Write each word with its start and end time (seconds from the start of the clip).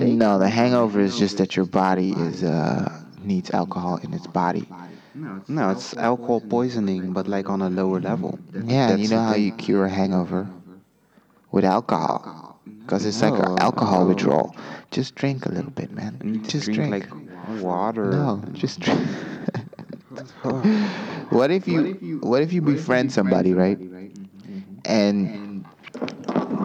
headache? 0.00 0.14
No, 0.14 0.38
the 0.38 0.48
hangover 0.48 1.00
is 1.00 1.18
just 1.18 1.38
that 1.38 1.56
your 1.56 1.66
body 1.66 2.12
is 2.12 2.42
uh 2.42 3.00
needs 3.22 3.50
alcohol 3.50 3.96
in 4.02 4.12
its 4.12 4.26
body. 4.26 4.68
No, 5.14 5.70
it's 5.70 5.94
alcohol 5.96 6.40
poisoning, 6.40 7.12
but 7.12 7.28
like 7.28 7.48
on 7.48 7.62
a 7.62 7.70
lower 7.70 7.98
mm-hmm. 7.98 8.08
level. 8.08 8.38
Yeah, 8.52 8.90
and 8.90 9.00
you 9.00 9.08
know 9.08 9.22
how 9.22 9.34
you 9.34 9.52
cure 9.52 9.84
a 9.84 9.90
hangover 9.90 10.48
with 11.52 11.64
alcohol, 11.64 12.58
mm-hmm. 12.68 12.80
because 12.80 13.06
it's 13.06 13.22
like 13.22 13.34
an 13.34 13.58
alcohol 13.60 14.02
no. 14.02 14.08
withdrawal. 14.08 14.56
Just 14.90 15.14
drink 15.14 15.46
a 15.46 15.50
little 15.50 15.70
bit, 15.70 15.92
man. 15.92 16.42
Just 16.48 16.70
drink, 16.72 16.90
like 16.90 17.62
water. 17.62 18.10
No, 18.10 18.42
just 18.52 18.80
drink. 18.80 19.00
what 21.30 21.50
if 21.50 21.68
you 21.68 22.18
what 22.22 22.42
if 22.42 22.52
you 22.52 22.60
befriend 22.60 23.12
somebody, 23.12 23.54
right? 23.54 23.78
Mm-hmm. 23.78 24.78
And 24.84 25.64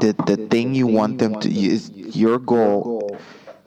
the 0.02 0.16
the 0.26 0.38
thing 0.48 0.74
you 0.74 0.88
want 0.88 1.20
them 1.20 1.40
to 1.40 1.50
is 1.50 1.92
your 1.92 2.40
goal 2.40 2.99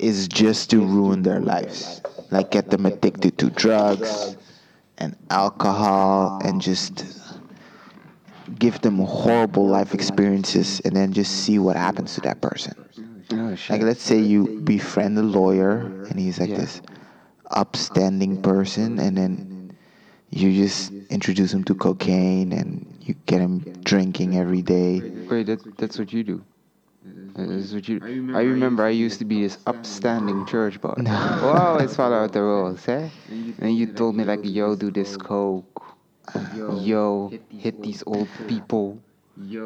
is 0.02 0.28
just 0.28 0.70
to 0.70 0.80
ruin 0.80 1.22
their 1.22 1.40
lives, 1.40 2.02
like 2.30 2.50
get 2.50 2.70
them 2.70 2.86
addicted 2.86 3.38
to 3.38 3.50
drugs 3.50 4.36
and 4.98 5.16
alcohol, 5.30 6.40
and 6.44 6.60
just 6.60 7.04
give 8.58 8.80
them 8.80 8.98
horrible 8.98 9.66
life 9.66 9.94
experiences, 9.94 10.80
and 10.84 10.94
then 10.94 11.12
just 11.12 11.44
see 11.44 11.58
what 11.58 11.76
happens 11.76 12.14
to 12.14 12.20
that 12.22 12.40
person. 12.40 12.74
Oh. 13.32 13.56
Like 13.70 13.82
let's 13.82 14.02
say 14.02 14.18
you 14.18 14.60
befriend 14.60 15.16
a 15.16 15.22
lawyer 15.22 15.78
and 16.10 16.18
he's 16.18 16.38
like 16.38 16.50
Yeah. 16.50 16.56
this 16.58 16.82
upstanding 17.50 18.42
person 18.42 18.98
and 18.98 19.16
then 19.16 19.72
you 20.30 20.52
just 20.52 20.92
introduce 21.10 21.52
him 21.52 21.64
to 21.64 21.74
cocaine 21.74 22.52
and 22.52 22.86
you 23.00 23.14
get 23.26 23.40
him 23.40 23.60
drinking 23.84 24.36
every 24.36 24.62
day. 24.62 25.00
Wait, 25.30 25.46
that, 25.46 25.60
that's 25.78 25.98
what 25.98 26.12
you 26.12 26.24
do. 26.24 26.44
That's 27.34 27.72
what 27.72 27.88
you. 27.88 28.00
I 28.34 28.42
remember 28.42 28.84
I 28.84 28.90
used 28.90 29.18
to 29.18 29.24
be 29.24 29.42
this 29.42 29.58
upstanding 29.66 30.46
church 30.52 30.80
boy. 30.80 30.94
Well, 31.42 31.56
always 31.56 31.94
follow 31.96 32.16
out 32.16 32.32
the 32.32 32.42
rules, 32.42 32.86
eh? 32.88 33.08
And 33.58 33.76
you 33.76 33.86
told 33.86 34.14
me 34.16 34.24
like, 34.24 34.40
yo, 34.42 34.76
do 34.76 34.90
this 34.90 35.16
coke. 35.16 35.82
Yo, 36.70 37.30
hit 37.58 37.82
these 37.82 38.02
old 38.06 38.28
people. 38.46 38.98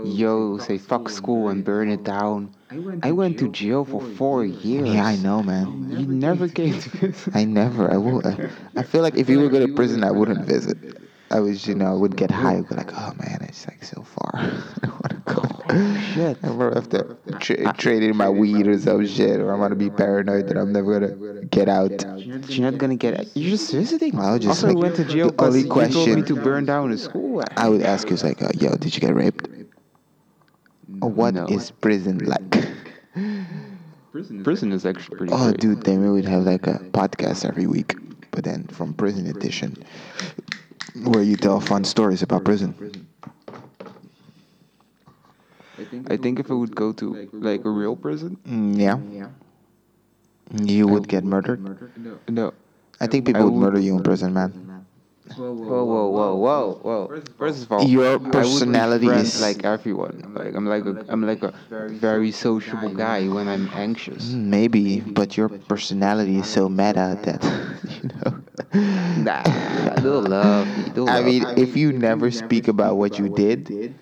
Yo, 0.03 0.59
say 0.59 0.79
fuck 0.79 1.09
school 1.11 1.49
and 1.49 1.65
burn 1.65 1.89
it 1.91 2.03
down. 2.05 2.55
I 3.03 3.13
went 3.13 3.39
to 3.39 3.49
jail 3.49 3.85
for 3.85 4.01
four 4.01 4.45
years. 4.45 4.89
Yeah, 4.89 5.05
I 5.05 5.17
know, 5.17 5.43
man. 5.43 5.91
You 5.91 6.07
never 6.07 6.49
came 6.49 6.79
to 6.79 6.89
visit. 6.91 7.35
I 7.37 7.45
never. 7.45 7.91
I 7.93 7.97
will. 7.97 8.27
I, 8.27 8.39
I 8.77 8.83
feel 8.83 9.03
like 9.03 9.17
if 9.17 9.29
you 9.29 9.41
would 9.41 9.51
go 9.53 9.61
to 9.61 9.69
prison, 9.69 10.03
I 10.05 10.11
wouldn't 10.11 10.47
visit. 10.47 10.79
I 11.31 11.41
was, 11.41 11.67
you 11.67 11.75
know, 11.75 11.87
I 11.87 11.95
would 11.95 12.17
get 12.17 12.31
high. 12.31 12.57
I'd 12.57 12.69
be 12.69 12.75
like, 12.77 12.93
oh 12.95 13.13
man, 13.19 13.39
it's 13.43 13.67
like 13.67 13.85
so 13.85 14.03
far. 14.03 14.31
I 14.83 14.87
want 14.89 15.11
to 15.11 15.23
go. 15.35 15.56
Shit. 15.71 16.39
I'm 16.43 16.59
gonna 16.59 16.75
have 16.75 16.89
to 16.91 17.17
tra- 17.41 17.73
trade 17.75 18.03
in 18.03 18.17
my 18.17 18.29
weed 18.29 18.67
or 18.67 18.79
some 18.79 19.07
shit, 19.07 19.41
or 19.41 19.53
I'm 19.53 19.61
gonna 19.61 19.75
be 19.75 19.91
paranoid 19.91 20.49
that 20.49 20.57
I'm 20.57 20.73
never 20.73 21.01
gonna 21.01 21.45
get 21.47 21.69
out. 21.69 21.91
You're 22.49 22.71
not 22.71 22.79
gonna 22.79 22.97
get. 22.97 23.19
Out. 23.21 23.27
You're 23.37 23.51
just 23.51 23.73
visiting. 23.73 24.19
I 24.19 24.33
was 24.33 24.41
just 24.41 24.63
also, 24.65 24.69
like, 24.69 24.77
I 24.77 24.81
went 24.81 24.97
to 24.97 25.05
jail 25.05 25.31
the 25.31 25.45
only 25.45 25.63
because 25.65 25.89
you 25.89 25.95
told 25.95 26.17
me 26.17 26.23
to 26.23 26.37
burn 26.37 26.65
down 26.65 26.91
the 26.91 26.99
school. 26.99 27.43
I 27.57 27.69
would 27.69 27.83
ask 27.83 28.09
you, 28.09 28.15
it's 28.15 28.25
like, 28.25 28.43
uh, 28.43 28.49
yo, 28.59 28.75
did 28.77 28.95
you 28.95 29.01
get 29.01 29.15
raped? 29.15 29.49
Or 31.03 31.11
what 31.11 31.35
is 31.51 31.71
No. 31.71 31.77
prison 31.81 32.19
like? 32.19 32.69
Prison 34.45 34.73
is 34.73 34.87
actually 34.87 35.17
pretty. 35.19 35.33
Oh, 35.33 35.49
great. 35.49 35.61
dude, 35.61 35.83
then 35.83 36.01
we 36.03 36.11
would 36.11 36.25
have 36.25 36.45
like 36.45 36.67
a 36.67 36.79
podcast 36.93 37.45
every 37.45 37.67
week, 37.67 37.97
but 38.31 38.45
then 38.45 38.65
from 38.69 38.95
prison 38.95 39.27
edition, 39.27 39.77
where 41.05 41.23
you 41.23 41.37
tell 41.37 41.61
fun 41.61 41.85
stories 41.85 42.23
about 42.23 42.45
prison. 42.45 43.06
I 46.09 46.17
think 46.17 46.39
if 46.39 46.51
I 46.51 46.55
would 46.55 46.75
go 46.75 46.93
to 46.93 47.29
like 47.33 47.65
a 47.65 47.71
real 47.71 47.97
prison, 47.97 48.37
Mm, 48.47 48.79
yeah, 48.79 48.99
you 50.65 50.87
would 50.89 51.09
get 51.09 51.25
murdered. 51.25 51.61
no. 52.29 52.53
I 53.01 53.07
think 53.07 53.27
people 53.27 53.45
would 53.45 53.53
would- 53.55 53.61
murder 53.61 53.81
you 53.81 53.97
in 53.97 54.03
prison, 54.03 54.33
man. 54.35 54.55
Whoa, 55.35 55.53
whoa, 55.53 56.07
whoa, 56.07 56.35
whoa, 56.37 56.79
whoa! 56.83 57.21
First 57.37 57.65
of 57.65 57.73
all, 57.73 57.83
Your 57.83 58.07
I 58.07 58.11
would 58.15 58.23
be 58.25 58.31
personality 58.31 59.07
friends 59.07 59.35
is- 59.35 59.41
like 59.43 59.65
everyone. 59.65 60.23
Like 60.33 60.55
I'm 60.55 60.67
like 60.67 60.87
a, 60.87 61.05
I'm 61.09 61.23
like 61.27 61.43
a 61.43 61.53
very 61.99 62.31
sociable 62.31 62.95
guy 62.95 63.27
when 63.27 63.49
I'm 63.49 63.69
anxious. 63.75 64.31
Mm, 64.33 64.45
Maybe, 64.47 65.01
but 65.01 65.37
your 65.37 65.49
personality 65.49 66.39
is 66.39 66.47
so 66.47 66.69
meta 66.69 67.19
that 67.27 67.43
you 67.91 68.09
know. 68.15 68.31
Nah, 69.27 69.43
they'll 70.01 70.23
love 70.23 70.67
me. 70.79 70.91
They'll 70.95 71.11
I 71.11 71.17
love 71.19 71.27
mean, 71.27 71.43
if 71.59 71.77
you 71.77 71.93
never 71.93 72.31
speak 72.31 72.69
about 72.69 72.97
what 72.97 73.19
you 73.19 73.29
did, 73.29 73.93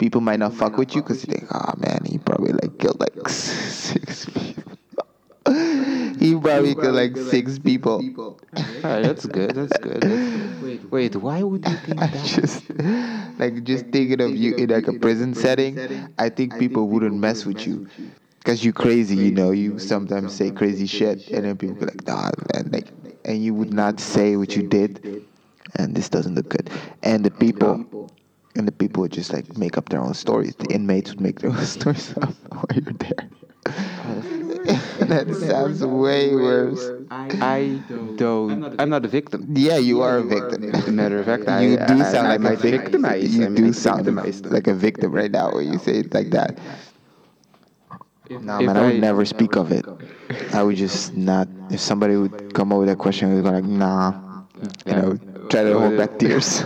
people 0.00 0.22
might 0.22 0.38
not 0.38 0.54
fuck 0.54 0.78
with 0.78 0.96
you 0.96 1.02
because 1.02 1.24
you 1.24 1.32
think, 1.32 1.46
oh 1.54 1.74
man, 1.76 2.00
he 2.06 2.18
probably 2.18 2.52
like 2.52 2.76
killed 2.78 2.98
like 2.98 3.28
six 3.28 4.24
people. 4.24 4.76
he 6.18 6.34
probably 6.40 6.74
killed 6.74 6.96
like 6.96 7.16
six 7.16 7.58
people. 7.58 8.02
Alright, 8.56 9.04
that's 9.04 9.26
good. 9.26 9.54
That's 9.54 9.76
good. 9.78 10.00
That's 10.00 10.36
good. 10.36 10.90
Wait, 10.90 11.14
why 11.14 11.42
would 11.42 11.68
you 11.68 11.76
think 11.76 12.00
that? 12.00 12.24
just 12.24 12.68
like 13.38 13.62
just 13.62 13.86
thinking 13.88 14.20
of 14.20 14.34
you 14.34 14.54
in 14.56 14.70
like 14.70 14.88
a 14.88 14.94
prison 14.94 15.34
setting. 15.34 15.78
I 16.18 16.30
think 16.30 16.58
people 16.58 16.88
wouldn't 16.88 17.14
mess 17.14 17.44
with 17.44 17.66
you. 17.66 17.86
Cause 18.42 18.64
you're 18.64 18.72
crazy, 18.72 19.16
you 19.16 19.30
know. 19.30 19.50
You 19.50 19.78
sometimes 19.78 20.34
say 20.34 20.50
crazy 20.50 20.86
shit, 20.86 21.28
and 21.30 21.44
then 21.44 21.58
people 21.58 21.76
be 21.76 21.84
like, 21.84 22.06
"Nah, 22.06 22.30
man," 22.54 22.70
like, 22.72 22.86
and 23.26 23.44
you 23.44 23.52
would 23.52 23.72
not 23.72 24.00
say 24.00 24.36
what 24.36 24.56
you 24.56 24.62
did, 24.62 25.22
and 25.74 25.94
this 25.94 26.08
doesn't 26.08 26.34
look 26.36 26.48
good. 26.48 26.70
And 27.02 27.22
the 27.22 27.30
people, 27.30 27.99
and 28.56 28.66
the 28.66 28.72
people 28.72 29.02
would 29.02 29.12
just 29.12 29.32
like 29.32 29.56
make 29.56 29.78
up 29.78 29.88
their 29.88 30.00
own 30.00 30.14
stories. 30.14 30.54
The 30.56 30.66
inmates 30.66 31.10
would 31.10 31.20
make 31.20 31.40
their 31.40 31.50
own 31.50 31.64
stories 31.78 32.16
up 32.18 32.34
while 32.50 32.66
you're 32.74 32.92
there. 32.94 33.30
that 35.00 35.34
sounds 35.34 35.84
way 35.84 36.34
worse. 36.34 36.90
I 37.10 37.82
don't. 38.16 38.80
I'm 38.80 38.88
not 38.90 39.04
a 39.04 39.08
victim. 39.08 39.46
Yeah, 39.54 39.76
you 39.76 40.00
are 40.02 40.18
a 40.18 40.22
victim. 40.22 40.94
Matter 40.96 41.18
of 41.18 41.26
fact, 41.26 41.48
I, 41.48 41.60
you 41.62 41.76
do 41.76 41.82
I, 41.82 42.02
sound 42.04 42.26
I, 42.26 42.30
like 42.36 42.40
a 42.40 42.42
might 42.42 42.58
victim. 42.58 43.04
You 43.04 43.54
do 43.54 43.72
sound 43.72 44.06
like 44.50 44.66
a 44.66 44.74
victim 44.74 45.12
right 45.12 45.30
now 45.30 45.52
when 45.52 45.72
you 45.72 45.78
say 45.78 45.98
it 45.98 46.14
like 46.14 46.30
that. 46.30 46.58
No, 48.30 48.60
man, 48.60 48.76
I 48.76 48.82
would 48.82 49.00
never 49.00 49.24
speak 49.24 49.56
of 49.56 49.72
it. 49.72 49.84
I 50.54 50.62
would 50.62 50.76
just 50.76 51.16
not. 51.16 51.48
If 51.70 51.80
somebody 51.80 52.16
would 52.16 52.54
come 52.54 52.72
up 52.72 52.78
with 52.78 52.88
that 52.88 52.98
question, 52.98 53.30
I 53.30 53.34
would 53.34 53.44
go 53.44 53.50
like, 53.50 53.64
nah, 53.64 54.44
you 54.86 54.92
know, 54.92 55.18
try 55.48 55.64
to 55.64 55.78
hold 55.78 55.96
back 55.96 56.18
tears. 56.18 56.62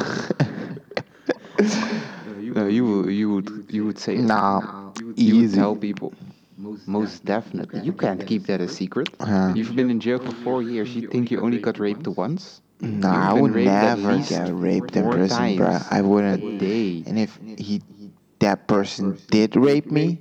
No, 2.54 2.66
you 2.66 2.84
would. 2.86 3.12
You 3.12 3.30
would. 3.34 3.66
You 3.70 3.84
would 3.86 3.98
say. 3.98 4.14
it. 4.16 4.22
nah, 4.22 4.92
You 4.96 5.06
would 5.06 5.18
easy. 5.18 5.56
tell 5.56 5.76
people. 5.76 6.12
Most 6.86 7.24
definitely. 7.24 7.80
You 7.80 7.92
can't 7.92 8.24
keep 8.26 8.46
that 8.46 8.60
a 8.60 8.68
secret. 8.68 9.08
Uh-huh. 9.20 9.52
You've 9.54 9.74
been 9.74 9.90
in 9.90 10.00
jail 10.00 10.18
for 10.18 10.32
four 10.32 10.62
years. 10.62 10.94
You 10.94 11.08
think 11.08 11.30
you 11.30 11.40
only 11.40 11.58
got 11.58 11.78
raped 11.78 12.06
once? 12.08 12.60
Nah, 12.80 13.28
You've 13.28 13.38
I 13.38 13.40
would 13.40 13.54
never 13.54 14.18
get 14.18 14.52
raped 14.52 14.96
in 14.96 15.10
prison, 15.10 15.56
bruh. 15.56 15.78
times 15.78 15.86
I 15.90 15.98
a 16.00 16.04
wouldn't. 16.04 16.58
day. 16.58 17.02
And 17.06 17.18
if 17.18 17.38
he, 17.58 17.80
that 18.40 18.68
person 18.68 19.18
did 19.30 19.56
rape 19.56 19.90
me, 19.90 20.18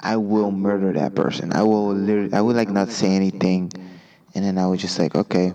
I 0.00 0.16
will 0.16 0.50
murder 0.50 0.92
that 0.92 1.14
person. 1.14 1.52
I 1.52 1.62
will 1.62 1.92
literally, 1.94 2.32
I 2.32 2.40
would 2.40 2.56
like 2.56 2.70
not 2.70 2.90
say 2.90 3.14
anything, 3.14 3.70
and 4.34 4.44
then 4.44 4.58
I 4.58 4.66
would 4.66 4.80
just 4.80 4.98
like, 4.98 5.14
okay, 5.14 5.52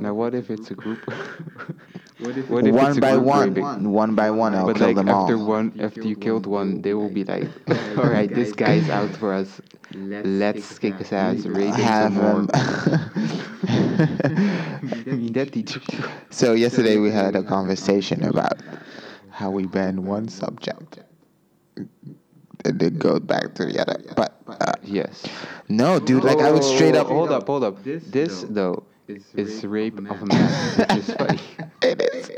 Now, 0.00 0.14
what 0.14 0.34
if 0.34 0.50
it's 0.50 0.70
a 0.70 0.74
group? 0.74 1.10
what 2.24 2.36
if 2.38 2.48
one 2.48 3.00
by 3.00 3.12
group 3.12 3.24
one, 3.24 3.54
raping? 3.54 3.92
one 3.92 4.14
by 4.14 4.30
one, 4.30 4.54
I'll 4.54 4.66
But 4.66 4.76
kill 4.76 4.86
like 4.88 4.94
them 4.94 5.08
after 5.08 5.36
all. 5.36 5.38
one, 5.38 5.72
after 5.78 6.02
you 6.02 6.16
killed 6.16 6.46
one, 6.46 6.82
they 6.82 6.94
will 6.94 7.10
be 7.10 7.24
like, 7.24 7.48
"All 7.96 8.08
right, 8.08 8.32
this 8.32 8.52
guy's 8.52 8.88
out 8.88 9.14
for 9.16 9.32
us. 9.32 9.60
Let's 9.94 10.78
kick 10.78 10.98
his 10.98 11.12
ass, 11.12 11.46
rape 11.46 11.74
Have 11.74 12.14
some 12.14 12.14
him. 12.14 12.50
I 12.54 13.10
mean, 15.14 15.32
that 15.32 15.52
teaches 15.52 15.82
you. 15.92 16.04
so 16.30 16.52
yesterday 16.52 16.98
we 16.98 17.10
had 17.10 17.36
a 17.36 17.42
conversation 17.42 18.24
about 18.24 18.60
how 19.30 19.50
we 19.50 19.66
ban 19.66 20.04
one 20.04 20.28
subject, 20.28 20.98
and 21.76 21.88
then 22.80 22.98
go 22.98 23.20
back 23.20 23.54
to 23.54 23.66
the 23.66 23.80
other. 23.80 24.02
But 24.16 24.40
uh, 24.48 24.72
Yes. 24.82 25.24
no, 25.68 25.98
dude, 26.00 26.24
like 26.24 26.38
I 26.38 26.50
would 26.50 26.64
straight 26.64 26.94
up. 26.94 27.06
Oh, 27.08 27.14
Hold 27.14 27.30
up, 27.30 27.46
hold 27.46 27.64
up. 27.64 27.82
This 27.84 28.44
though 28.48 28.84
is 29.36 29.64
rape 29.64 30.00
of 30.10 30.22
a 30.22 30.26
man, 30.26 30.54
which 30.76 30.94
is 30.96 31.12
funny. 31.18 31.40
it 31.82 32.00
is 32.00 32.30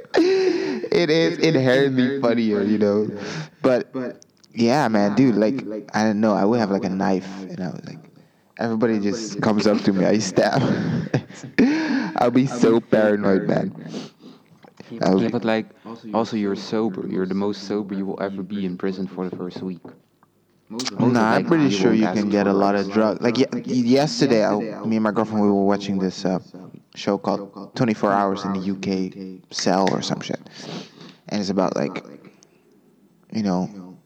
it 0.91 1.11
is 1.11 1.39
inherently 1.39 2.11
funnier, 2.11 2.63
you 2.63 2.79
know. 2.79 3.11
But 3.63 3.87
yeah, 4.53 4.89
man, 4.89 5.15
dude, 5.15 5.37
like 5.37 5.65
I 5.95 6.05
don't 6.05 6.21
know, 6.21 6.35
I 6.35 6.45
would 6.45 6.59
have 6.61 6.71
like 6.71 6.85
a 6.85 6.89
knife 6.91 7.47
and 7.49 7.61
I 7.61 7.69
was 7.69 7.85
like 7.87 7.99
everybody 8.59 8.99
just 9.01 9.41
comes 9.41 9.67
up 9.67 9.79
to 9.83 9.93
me, 9.93 10.05
I 10.05 10.19
stab. 10.19 10.63
I'll 12.17 12.31
be 12.31 12.47
so 12.47 12.81
paranoid, 12.81 13.47
man. 13.47 13.73
I 15.01 15.15
Yeah, 15.15 15.29
but 15.29 15.45
like, 15.45 15.67
also 16.15 16.37
you're 16.37 16.57
sober. 16.57 17.07
You're 17.07 17.27
the 17.27 17.35
most 17.35 17.63
sober 17.65 17.95
you 17.95 18.07
will 18.07 18.21
ever 18.23 18.43
be 18.43 18.65
in 18.65 18.77
prison 18.77 19.07
for 19.07 19.29
the 19.29 19.37
first 19.37 19.63
week. 19.63 19.83
Most 20.69 20.91
Nah, 20.93 21.33
I'm 21.35 21.45
pretty 21.47 21.71
sure 21.71 21.93
you 21.95 22.09
can 22.09 22.29
get 22.29 22.47
a 22.47 22.53
lot 22.53 22.75
of 22.75 22.91
drugs. 22.91 23.21
Like 23.21 23.39
ye- 23.39 23.47
yesterday, 23.67 24.45
I, 24.45 24.57
me 24.85 24.97
and 24.97 25.03
my 25.05 25.13
girlfriend 25.13 25.43
we 25.43 25.49
were 25.49 25.65
watching 25.65 25.99
this 25.99 26.25
uh, 26.25 26.41
show 26.95 27.19
called 27.19 27.71
24 27.77 28.13
Hours 28.13 28.45
in 28.45 28.53
the 28.53 28.71
UK 28.73 29.43
Cell 29.53 29.89
or 29.93 30.03
some 30.03 30.21
shit, 30.21 30.41
and 31.29 31.41
it's 31.41 31.51
about 31.51 31.77
like, 31.77 32.05
you 33.33 33.43
know, 33.45 33.97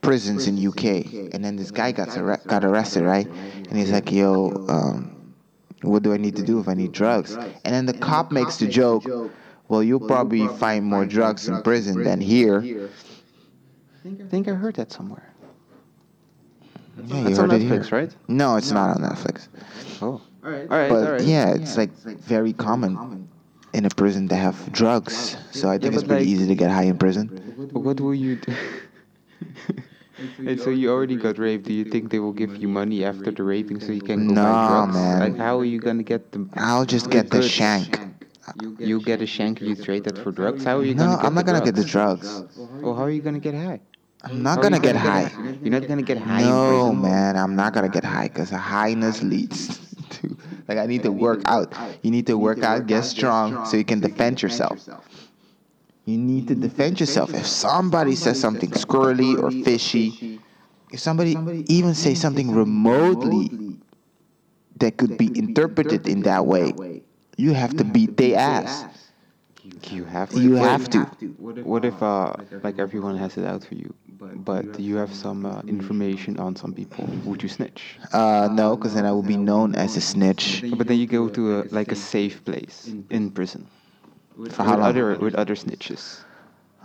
prisons 0.00 0.48
in 0.48 0.56
UK, 0.66 1.32
and 1.32 1.44
then 1.44 1.54
this 1.54 1.70
guy 1.70 1.92
got 1.92 2.16
arre- 2.16 2.40
got 2.48 2.64
arrested, 2.64 3.04
right? 3.04 3.26
And 3.68 3.78
he's 3.78 3.92
like, 3.92 4.10
"Yo, 4.10 4.66
um, 4.68 5.34
what 5.82 6.02
do 6.02 6.12
I 6.12 6.16
need 6.16 6.34
to 6.36 6.42
do 6.42 6.58
if 6.58 6.66
I 6.68 6.74
need 6.74 6.90
drugs?" 6.90 7.36
And 7.64 7.72
then 7.72 7.86
the 7.86 7.92
cop 7.94 8.32
makes 8.32 8.56
the 8.56 8.66
joke, 8.66 9.04
"Well, 9.68 9.84
you'll 9.84 10.00
probably 10.00 10.48
find 10.48 10.84
more 10.84 11.06
drugs 11.06 11.46
in 11.48 11.62
prison 11.62 12.02
than 12.02 12.20
here." 12.20 12.90
I 14.04 14.28
think 14.28 14.48
I 14.48 14.52
heard 14.54 14.74
that 14.76 14.90
somewhere. 14.90 15.31
Yeah, 16.96 17.20
you 17.22 17.28
It's 17.28 17.38
on 17.38 17.50
heard 17.50 17.60
it 17.62 17.66
Netflix, 17.66 17.86
here. 17.88 17.98
right? 18.00 18.14
No, 18.28 18.56
it's 18.56 18.70
not 18.70 18.90
on 18.96 19.02
Netflix. 19.02 19.48
Oh. 20.00 20.20
All 20.44 20.50
right. 20.50 20.68
All 20.70 20.76
right. 20.78 20.88
But 20.90 21.06
all 21.06 21.12
right. 21.12 21.22
yeah, 21.22 21.54
it's 21.54 21.76
like 21.76 21.90
very 21.92 22.52
common 22.52 23.28
in 23.72 23.86
a 23.86 23.90
prison 23.90 24.28
to 24.28 24.34
have 24.36 24.70
drugs. 24.72 25.36
So 25.52 25.68
I 25.68 25.78
think 25.78 25.92
Yeah, 25.92 25.98
it's 25.98 26.02
but 26.02 26.08
pretty 26.08 26.24
like- 26.26 26.32
easy 26.34 26.46
to 26.48 26.54
get 26.54 26.70
high 26.70 26.84
in 26.84 26.98
prison. 26.98 27.70
But 27.72 27.80
what 27.80 28.00
will 28.00 28.14
you 28.14 28.36
do? 28.36 28.52
and 30.38 30.60
so 30.60 30.70
you 30.70 30.90
already 30.90 31.16
got 31.16 31.38
raped. 31.38 31.66
Do 31.66 31.72
you 31.72 31.84
think 31.84 32.10
they 32.10 32.18
will 32.18 32.32
give 32.32 32.56
you 32.56 32.68
money 32.68 33.04
after 33.04 33.30
the 33.30 33.42
raping 33.42 33.80
so 33.80 33.92
you 33.92 34.02
can 34.02 34.28
go 34.28 34.34
No, 34.34 34.42
buy 34.44 34.66
drugs? 34.68 34.94
man. 34.94 35.20
Like, 35.20 35.36
how 35.38 35.58
are 35.60 35.64
you 35.64 35.80
gonna 35.80 36.02
get 36.02 36.32
the? 36.32 36.46
I'll 36.56 36.84
just 36.84 37.10
get 37.10 37.30
the 37.30 37.38
goods? 37.38 37.50
shank. 37.50 37.98
You 38.78 39.00
get 39.00 39.22
a 39.22 39.26
shank. 39.26 39.60
You 39.60 39.74
trade 39.76 40.04
that 40.04 40.18
for 40.18 40.32
drugs. 40.32 40.64
How 40.64 40.78
are 40.78 40.84
you 40.84 40.94
No, 40.94 41.04
gonna? 41.04 41.16
Get 41.16 41.24
I'm 41.26 41.34
not 41.34 41.46
the 41.46 41.52
gonna 41.52 41.64
get 41.64 41.74
the 41.76 41.84
drugs? 41.84 42.28
drugs. 42.28 42.58
Oh, 42.82 42.94
how 42.94 43.04
are 43.04 43.10
you 43.10 43.22
gonna 43.22 43.38
get 43.38 43.54
high? 43.54 43.80
I'm 44.24 44.42
not 44.42 44.56
How 44.56 44.60
are 44.60 44.62
gonna 44.62 44.76
you 44.76 44.82
get 44.82 44.96
high. 44.96 45.30
You're 45.62 45.80
not 45.80 45.88
gonna 45.88 46.02
get 46.02 46.18
high. 46.18 46.42
No, 46.42 46.92
man, 46.92 47.36
I'm 47.36 47.56
not 47.56 47.72
gonna 47.72 47.88
get 47.88 48.04
high 48.04 48.28
because 48.28 48.50
highness 48.50 49.22
leads 49.22 49.78
to 50.10 50.36
like 50.68 50.78
I 50.78 50.86
need 50.86 51.02
to 51.02 51.12
work 51.12 51.42
out. 51.46 51.74
You 52.02 52.10
need 52.10 52.26
to 52.28 52.38
work 52.38 52.62
out, 52.62 52.86
get 52.86 53.02
strong, 53.04 53.64
so 53.66 53.76
you 53.76 53.84
can 53.84 54.00
defend 54.00 54.42
yourself. 54.42 54.78
You 56.04 56.18
need 56.18 56.48
to 56.48 56.54
defend 56.54 57.00
yourself. 57.00 57.32
If 57.34 57.46
somebody 57.46 58.14
says 58.16 58.40
something 58.40 58.70
squirrely 58.70 59.40
or 59.40 59.50
fishy, 59.50 60.40
if 60.92 61.00
somebody 61.00 61.36
even 61.68 61.94
say 61.94 62.14
something 62.14 62.50
remotely 62.52 63.78
that 64.78 64.96
could 64.96 65.16
be 65.16 65.30
interpreted 65.36 66.06
in 66.08 66.22
that 66.22 66.46
way, 66.46 67.02
you 67.36 67.52
have 67.54 67.76
to 67.76 67.84
beat 67.84 68.16
their 68.16 68.38
ass. 68.38 68.84
You 69.90 70.04
have 70.04 70.30
to. 70.30 70.40
You 70.40 70.52
What 70.54 70.62
have 70.70 70.82
if- 70.82 70.90
to. 70.90 71.26
What 71.62 71.84
if, 71.84 72.02
uh, 72.02 72.34
like 72.62 72.78
everyone 72.78 73.16
has 73.16 73.36
it 73.36 73.44
out 73.44 73.64
for 73.64 73.74
you, 73.74 73.94
but 74.34 74.78
you 74.78 74.96
have 74.96 75.12
some 75.14 75.46
uh, 75.46 75.60
information 75.66 76.38
on 76.38 76.56
some 76.56 76.72
people? 76.72 77.04
Would 77.24 77.42
you 77.42 77.48
snitch? 77.48 77.96
Uh, 78.12 78.48
no, 78.52 78.76
because 78.76 78.94
then 78.94 79.04
I 79.06 79.12
will 79.12 79.22
be 79.22 79.36
known 79.36 79.74
as 79.74 79.96
a 79.96 80.00
snitch. 80.00 80.64
But 80.76 80.86
then 80.88 80.98
you 80.98 81.06
go 81.06 81.28
to 81.28 81.60
a 81.60 81.64
like 81.70 81.92
a 81.92 81.96
safe 81.96 82.44
place 82.44 82.94
in 83.10 83.30
prison 83.30 83.66
For 84.34 84.42
with 84.42 84.56
how 84.56 84.76
long? 84.76 84.82
other 84.82 85.16
with 85.18 85.34
other 85.34 85.54
snitches. 85.54 86.20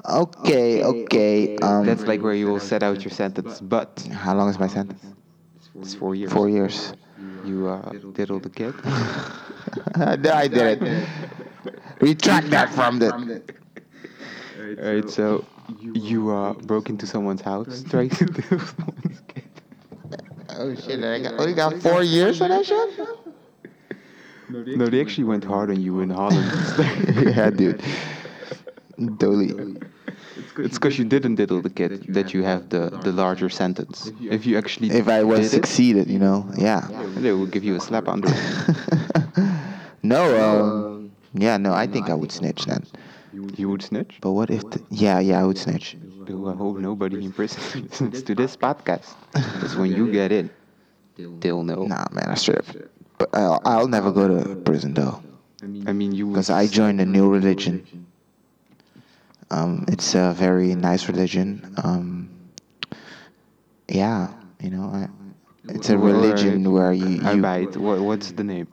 Okay, 0.06 0.84
okay. 0.84 1.57
Um, 1.57 1.86
That's 1.86 2.04
like 2.06 2.22
where 2.22 2.34
you 2.34 2.48
will 2.48 2.60
set 2.60 2.84
out 2.84 3.04
your 3.04 3.12
sentence. 3.12 3.60
But 3.62 4.07
how 4.12 4.36
long 4.36 4.50
is 4.50 4.60
my 4.60 4.68
sentence? 4.68 5.04
it's 5.75 5.94
four 5.95 6.16
years. 6.16 6.31
Four 6.31 6.50
years. 6.50 6.94
You 7.45 7.68
uh, 7.68 7.92
diddle 8.13 8.39
the 8.39 8.50
kid. 8.50 8.74
no, 9.98 10.31
I 10.34 10.48
didn't. 10.51 11.07
Retract 12.01 12.50
that 12.51 12.69
from 12.74 13.00
the. 13.00 13.42
Alright, 14.80 15.10
so 15.10 15.45
you 15.79 16.31
uh, 16.31 16.53
broke 16.53 16.89
into 16.89 17.05
someone's 17.05 17.41
house, 17.41 17.83
tried 17.83 18.11
to 18.11 18.25
diddle 18.25 18.59
someone's 18.59 19.21
kid. 19.27 19.43
Oh 20.49 20.75
shit! 20.75 21.03
I 21.03 21.19
got, 21.19 21.39
only 21.39 21.53
got 21.53 21.81
four 21.81 22.03
years 22.03 22.37
for 22.37 22.47
that 22.47 22.65
shit. 22.65 22.99
No, 24.49 24.87
they 24.87 25.01
actually 25.01 25.25
went 25.25 25.43
hard 25.43 25.69
on 25.69 25.81
you 25.81 25.99
in 25.99 26.09
Holland. 26.09 26.51
yeah, 27.35 27.49
dude. 27.49 27.83
Totally. 29.19 29.77
It's 30.57 30.75
because 30.75 30.97
you 30.97 31.05
didn't 31.05 31.35
diddle 31.35 31.61
the 31.61 31.69
kid 31.69 32.05
that 32.13 32.33
you 32.33 32.43
have 32.43 32.69
the, 32.69 32.89
the 33.03 33.11
larger 33.11 33.49
sentence. 33.49 34.11
If 34.21 34.45
you 34.45 34.57
actually 34.57 34.89
If 34.89 35.07
I 35.07 35.23
was 35.23 35.39
did 35.39 35.45
it, 35.45 35.51
succeeded, 35.51 36.07
you 36.07 36.19
know, 36.19 36.49
yeah. 36.57 36.87
they 37.17 37.31
will 37.31 37.45
give 37.45 37.63
you 37.63 37.75
a 37.75 37.79
slap 37.79 38.07
under. 38.07 38.29
no, 40.03 40.23
um, 40.43 41.11
yeah, 41.33 41.57
no, 41.57 41.73
I 41.73 41.85
think 41.85 42.09
I 42.09 42.15
would 42.15 42.31
snitch 42.31 42.65
then. 42.65 42.85
You 43.33 43.69
would 43.69 43.81
snitch? 43.81 44.18
But 44.21 44.31
what 44.31 44.50
if? 44.50 44.69
The, 44.69 44.83
yeah, 44.89 45.19
yeah, 45.19 45.41
I 45.41 45.45
would 45.45 45.57
snitch. 45.57 45.97
Though 46.01 46.50
I 46.50 46.56
hope 46.56 46.77
nobody 46.77 47.24
in 47.24 47.31
prison 47.31 47.83
listens 47.89 48.24
to 48.24 48.35
this 48.35 48.56
podcast. 48.56 49.15
Because 49.33 49.75
when 49.75 49.91
you 49.94 50.12
get 50.12 50.31
in, 50.31 50.50
they'll 51.18 51.63
know. 51.63 51.85
Nah, 51.85 52.06
man, 52.12 52.29
I 52.29 52.35
straight 52.35 52.59
up. 52.59 52.65
But 53.18 53.29
I'll, 53.33 53.62
I'll 53.65 53.88
never 53.88 54.12
go 54.12 54.27
to 54.27 54.56
prison 54.57 54.94
though, 54.94 55.21
I 55.63 55.65
mean, 55.94 56.12
you. 56.13 56.27
because 56.27 56.50
I 56.50 56.68
joined 56.68 57.01
a 57.01 57.06
new 57.06 57.29
religion. 57.29 58.06
Um, 59.50 59.85
it's 59.88 60.13
a 60.13 60.33
very 60.33 60.75
nice 60.75 61.07
religion. 61.07 61.74
Um, 61.83 62.29
yeah, 63.88 64.33
you 64.62 64.69
know, 64.69 64.83
I, 64.83 65.07
it's 65.69 65.89
a 65.89 65.97
religion 65.97 66.71
where 66.71 66.94
you, 66.94 67.07
you. 67.07 67.41
What, 67.41 68.00
what's 68.01 68.31
the 68.31 68.44
name? 68.44 68.68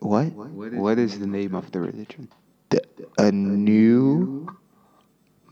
what? 0.00 0.26
What 0.32 0.98
is 0.98 1.18
the 1.18 1.26
name 1.26 1.54
of 1.54 1.70
the 1.70 1.80
religion? 1.80 2.28
The, 2.70 2.80
a 3.18 3.30
new 3.32 4.46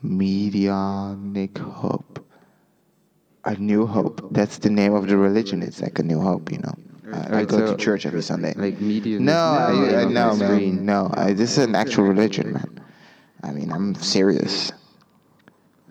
medianic 0.05 1.58
hope. 1.58 2.20
A 3.44 3.55
new 3.56 3.87
hope. 3.87 4.26
That's 4.32 4.58
the 4.58 4.70
name 4.70 4.94
of 4.94 5.06
the 5.06 5.16
religion. 5.16 5.62
It's 5.62 5.81
like 5.82 5.99
a 5.99 6.02
new 6.02 6.20
hope, 6.20 6.50
you 6.50 6.58
know. 6.58 6.75
I, 7.12 7.40
I 7.40 7.44
go 7.44 7.58
so- 7.58 7.72
to 7.72 7.76
church 7.76 8.06
every 8.06 8.22
Sunday. 8.22 8.55
Like 8.56 8.81
media. 8.81 9.20
No, 9.20 9.32
I, 9.32 10.02
I, 10.02 10.05
no, 10.06 10.34
man. 10.37 10.84
No, 10.84 11.11
I, 11.14 11.32
this 11.34 11.52
is 11.52 11.58
an 11.58 11.75
actual 11.75 12.05
religion, 12.05 12.52
man. 12.55 12.81
I 13.43 13.52
mean, 13.52 13.70
I'm 13.70 13.94
serious. 13.94 14.72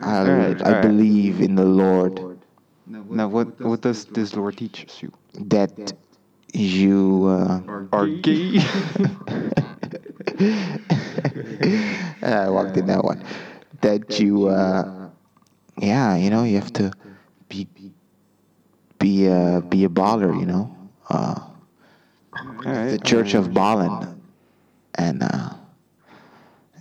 I, 0.01 0.17
Alright, 0.17 0.61
I 0.61 0.65
alright. 0.65 0.81
believe 0.81 1.39
in 1.39 1.55
the 1.55 1.63
Lord 1.63 2.39
Now, 2.87 3.27
what 3.27 3.61
what 3.61 3.81
does 3.81 4.05
this 4.05 4.35
Lord 4.35 4.57
teach 4.57 5.01
you? 5.01 5.11
that 5.45 5.93
you. 6.53 7.25
Uh, 7.25 7.61
Are 7.91 8.07
gay? 8.07 8.59
I 12.21 12.50
walked 12.50 12.77
in 12.77 12.88
that 12.88 13.03
one. 13.03 13.23
That 13.81 14.19
you, 14.19 14.47
uh, 14.47 15.09
yeah, 15.77 16.15
you 16.15 16.29
know, 16.29 16.44
you 16.44 16.55
have 16.55 16.71
to 16.73 16.94
be 17.50 17.67
be 19.00 19.27
a 19.27 19.61
be 19.67 19.83
a 19.83 19.89
baller, 19.89 20.39
you 20.39 20.45
know. 20.45 20.75
Uh, 21.09 21.39
the 22.63 23.00
Church 23.03 23.33
of 23.33 23.53
Ballin, 23.53 24.21
and 24.95 25.23
uh, 25.23 25.50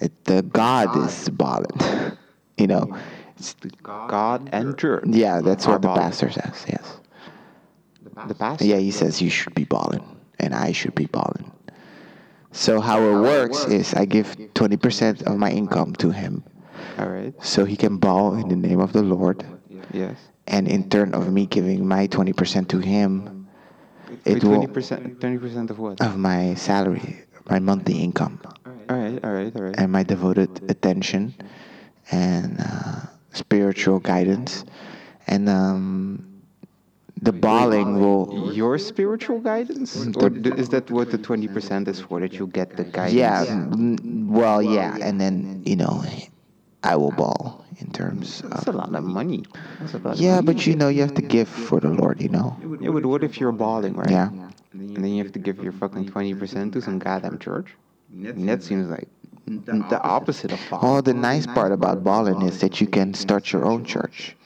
it, 0.00 0.24
the 0.24 0.42
God 0.42 0.96
is 0.96 1.28
Ballin, 1.30 2.16
you 2.58 2.66
know. 2.66 2.96
It's, 3.36 3.56
God 3.82 4.48
and 4.52 4.78
church. 4.78 5.04
yeah, 5.08 5.40
that's 5.40 5.66
are 5.66 5.72
what 5.72 5.82
the 5.82 5.88
pastor 5.88 6.30
says. 6.30 6.64
Yes. 6.68 6.98
The 8.26 8.34
pastor. 8.34 8.64
Yeah, 8.64 8.76
he 8.76 8.90
says 8.90 9.20
you 9.22 9.30
should 9.30 9.54
be 9.54 9.64
balling, 9.64 10.04
and 10.38 10.54
I 10.54 10.72
should 10.72 10.94
be 10.94 11.06
balling. 11.06 11.50
So 12.52 12.80
how 12.80 13.00
it 13.00 13.14
works 13.22 13.64
is 13.64 13.94
I 13.94 14.04
give 14.04 14.36
20% 14.54 15.22
of 15.22 15.36
my 15.38 15.50
income 15.50 15.94
to 15.96 16.10
him, 16.10 16.44
All 16.98 17.08
right. 17.08 17.32
so 17.42 17.64
he 17.64 17.76
can 17.76 17.96
ball 17.96 18.34
in 18.34 18.48
the 18.48 18.56
name 18.56 18.80
of 18.80 18.92
the 18.92 19.02
Lord, 19.02 19.44
Yes. 19.92 20.16
and 20.46 20.68
in 20.68 20.88
turn 20.90 21.14
of 21.14 21.32
me 21.32 21.46
giving 21.46 21.86
my 21.88 22.06
20% 22.06 22.68
to 22.68 22.78
him, 22.78 23.48
it 24.26 24.44
will 24.44 24.58
twenty 24.60 24.66
percent. 24.66 25.20
Twenty 25.20 25.38
percent 25.38 25.70
of 25.70 25.78
what? 25.78 26.00
of 26.02 26.18
my 26.18 26.54
salary, 26.54 27.24
my 27.48 27.58
monthly 27.58 27.98
income, 27.98 28.38
All 28.66 28.72
right. 28.96 29.18
All 29.24 29.32
right. 29.32 29.56
All 29.56 29.62
right. 29.62 29.74
and 29.78 29.90
my 29.90 30.02
devoted 30.02 30.50
attention 30.70 31.34
and 32.10 32.60
uh, 32.60 33.00
spiritual 33.32 33.98
guidance, 34.00 34.64
and 35.26 35.48
um, 35.48 36.28
the 37.22 37.32
balling 37.32 38.00
will. 38.00 38.52
Your 38.52 38.78
spiritual 38.78 39.38
guidance, 39.40 39.96
or 40.16 40.28
the- 40.28 40.54
is 40.56 40.68
that 40.70 40.90
what 40.90 41.10
the 41.10 41.18
twenty 41.18 41.48
percent 41.48 41.88
is 41.88 42.00
for? 42.00 42.20
That 42.20 42.34
you 42.34 42.46
get 42.48 42.76
the 42.76 42.84
guidance. 42.84 43.14
Yeah, 43.14 43.46
mm, 43.46 44.26
well, 44.26 44.60
yeah, 44.62 44.98
and 45.00 45.20
then 45.20 45.62
you 45.64 45.76
know, 45.76 46.04
I 46.82 46.96
will 46.96 47.12
ball 47.12 47.64
in 47.78 47.90
terms 47.92 48.42
That's 48.42 48.66
a 48.66 48.70
of. 48.70 48.74
lot 48.74 48.94
of 48.94 49.04
money. 49.04 49.44
That's 49.80 49.94
a 49.94 49.98
lot. 49.98 50.16
Yeah, 50.16 50.34
money. 50.36 50.46
but 50.46 50.66
you 50.66 50.74
know, 50.74 50.88
you 50.88 51.00
have 51.02 51.14
to 51.14 51.22
give 51.22 51.48
for 51.48 51.78
the 51.80 51.88
Lord, 51.90 52.20
you 52.20 52.28
know. 52.28 52.56
Yeah, 52.80 52.90
but 52.90 53.06
what 53.06 53.22
if 53.22 53.38
you're 53.40 53.52
balling, 53.52 53.94
right? 53.94 54.10
Yeah. 54.10 54.28
And 54.72 54.96
then 54.96 55.12
you 55.14 55.22
have 55.22 55.32
to 55.32 55.38
give 55.38 55.62
your 55.62 55.72
fucking 55.72 56.06
twenty 56.08 56.34
percent 56.34 56.72
to 56.74 56.82
some 56.82 56.98
goddamn 56.98 57.38
church. 57.38 57.68
And 58.12 58.48
that 58.48 58.62
seems 58.62 58.88
like 58.90 59.08
the 59.46 60.00
opposite 60.02 60.52
of 60.52 60.60
balling. 60.70 60.88
Oh, 60.98 61.00
the 61.00 61.14
nice 61.14 61.46
part 61.46 61.72
about 61.72 62.02
balling 62.04 62.42
is 62.42 62.60
that 62.60 62.80
you 62.80 62.86
can 62.86 63.14
start 63.14 63.52
your 63.52 63.64
own 63.64 63.84
church. 63.84 64.36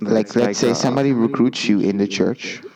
Like, 0.00 0.34
let's 0.34 0.58
say 0.58 0.70
uh, 0.70 0.74
somebody 0.74 1.12
recruits 1.12 1.68
you 1.68 1.80
in 1.80 1.98
the 1.98 2.06
church. 2.06 2.62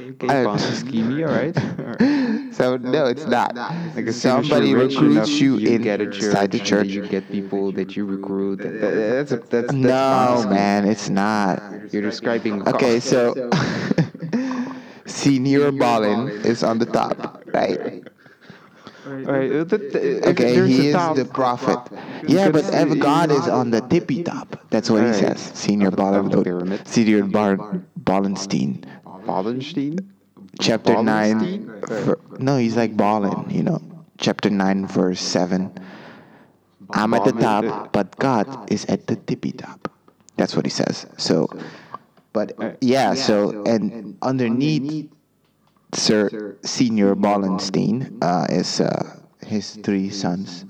Okay, 0.00 0.28
I- 0.28 0.44
Ponzi 0.46 0.72
scheme, 0.74 1.10
all 1.24 1.28
right? 1.28 1.54
So 2.54 2.76
no, 2.78 3.04
it's 3.06 3.26
not. 3.26 3.54
Like 3.94 4.06
as 4.06 4.16
Somebody 4.20 4.74
recruits 4.74 5.28
enough, 5.28 5.40
you 5.40 5.56
you 5.56 5.78
get 5.78 6.00
a 6.00 6.04
inside 6.04 6.52
the 6.52 6.58
church. 6.58 6.88
You 6.88 7.02
get 7.02 7.30
people 7.30 7.72
that 7.72 7.96
you 7.96 8.04
recruit. 8.06 8.60
That, 8.62 8.80
that- 8.80 8.94
that's 8.94 9.32
a, 9.32 9.36
that's, 9.36 9.50
that's 9.50 9.72
No, 9.72 10.44
man, 10.48 10.86
it's 10.88 11.08
not. 11.10 11.62
You're 11.92 12.02
describing. 12.02 12.66
Okay, 12.68 12.98
so 13.00 13.34
senior 15.06 15.70
balling 15.72 16.28
is 16.44 16.62
on 16.62 16.78
the 16.78 16.86
top, 16.86 17.44
right? 17.52 17.80
Right, 19.06 19.24
that- 19.24 19.72
uh, 20.24 20.30
Okay, 20.30 20.54
there's 20.54 20.70
he 20.70 20.88
is 20.88 20.94
top. 20.94 21.16
the 21.16 21.24
prophet. 21.24 21.78
Yeah, 22.28 22.46
but 22.50 22.64
Because 22.64 22.70
ever 22.74 22.94
God 22.96 23.30
is 23.30 23.48
on 23.48 23.70
the 23.70 23.80
tippy 23.80 24.22
top. 24.22 24.56
That's 24.70 24.90
what 24.90 25.02
he 25.02 25.12
says. 25.12 25.40
Senior 25.54 25.88
Of 25.88 25.96
the- 25.96 26.02
of 26.04 26.30
the 26.30 26.80
Senior 26.84 27.24
Bar- 27.24 27.80
Ballenstein. 27.98 28.84
Chapter 30.58 31.02
9. 31.02 31.70
Ver- 31.88 32.18
no, 32.38 32.58
he's 32.58 32.76
like 32.76 32.96
Ballin, 32.96 33.46
you 33.48 33.62
know. 33.62 33.80
Chapter 34.18 34.50
9, 34.50 34.86
verse 34.86 35.20
7. 35.20 35.70
I'm 36.92 37.14
at 37.14 37.24
the 37.24 37.32
top, 37.32 37.92
but 37.92 38.16
God 38.18 38.46
is 38.70 38.84
at 38.86 39.06
the 39.06 39.16
tippy 39.16 39.52
top. 39.52 39.88
That's 40.36 40.56
what 40.56 40.66
he 40.66 40.70
says. 40.70 41.06
So, 41.16 41.48
but 42.32 42.52
Uh, 42.60 42.70
yeah, 42.80 43.14
so, 43.14 43.62
and 43.66 44.16
underneath 44.22 45.08
Sir 45.94 46.56
Senior 46.64 47.14
Ballenstein 47.14 48.18
uh, 48.22 48.46
is 48.50 48.80
uh, 48.80 49.20
his 49.44 49.76
three 49.76 50.10
sons, 50.10 50.64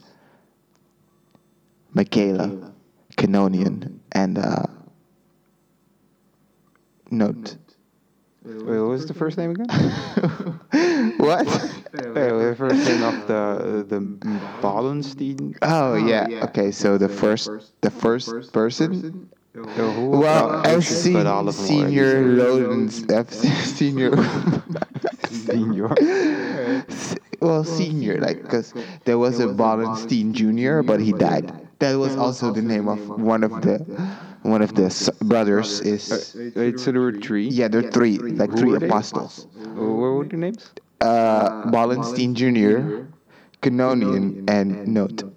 Michaela, 1.92 2.72
Canonian, 3.16 4.00
and 4.12 4.38
uh, 4.38 4.66
Note. 7.10 7.56
Wait, 8.42 8.62
what 8.62 8.88
was 8.88 9.06
the 9.06 9.14
first 9.14 9.36
name 9.36 9.50
again? 9.50 9.68
what? 11.18 11.46
Wait, 11.46 12.14
the 12.14 12.54
first 12.56 12.86
name 12.86 13.02
of 13.02 13.26
the 13.26 13.84
the 13.88 14.60
Wallenstein. 14.62 15.56
Oh 15.60 15.94
yeah. 15.96 16.26
Okay, 16.44 16.70
so 16.70 16.96
the 16.96 17.08
first 17.08 17.50
the 17.82 17.90
first 17.90 18.52
person. 18.52 19.28
Who- 19.52 20.10
Well, 20.10 20.64
as 20.64 20.88
okay, 20.90 21.12
but 21.12 21.26
all 21.26 21.48
of 21.48 21.56
them 21.56 21.66
senior 21.66 22.22
Lodens, 22.22 23.02
senior. 23.72 24.14
Senior. 25.26 25.88
well, 27.40 27.64
senior, 27.64 28.20
like, 28.20 28.42
because 28.42 28.72
there 29.04 29.18
was 29.18 29.40
a 29.40 29.48
Wallenstein 29.48 30.32
Jr., 30.32 30.82
but 30.82 31.00
he 31.00 31.12
died. 31.12 31.52
That 31.80 31.94
was 31.96 32.14
also 32.16 32.52
the 32.52 32.62
name 32.62 32.88
of 32.88 33.08
one 33.08 33.42
of 33.42 33.60
the 33.62 33.78
one 34.42 34.62
of 34.62 34.74
the 34.74 34.88
brothers. 35.22 35.80
Is 35.80 36.36
Wait, 36.54 36.78
so 36.78 36.92
there 36.92 37.00
were 37.00 37.12
three? 37.12 37.48
yeah, 37.48 37.68
there 37.68 37.86
are 37.86 37.90
three, 37.90 38.18
like 38.18 38.56
three 38.56 38.74
apostles. 38.74 39.46
What 39.74 39.84
were 39.84 40.24
the 40.24 40.36
names? 40.36 40.70
Uh, 41.00 41.70
Wallenstein 41.72 42.34
Jr., 42.34 43.04
Canonian, 43.62 44.44
and 44.48 44.86
Note. 44.86 45.29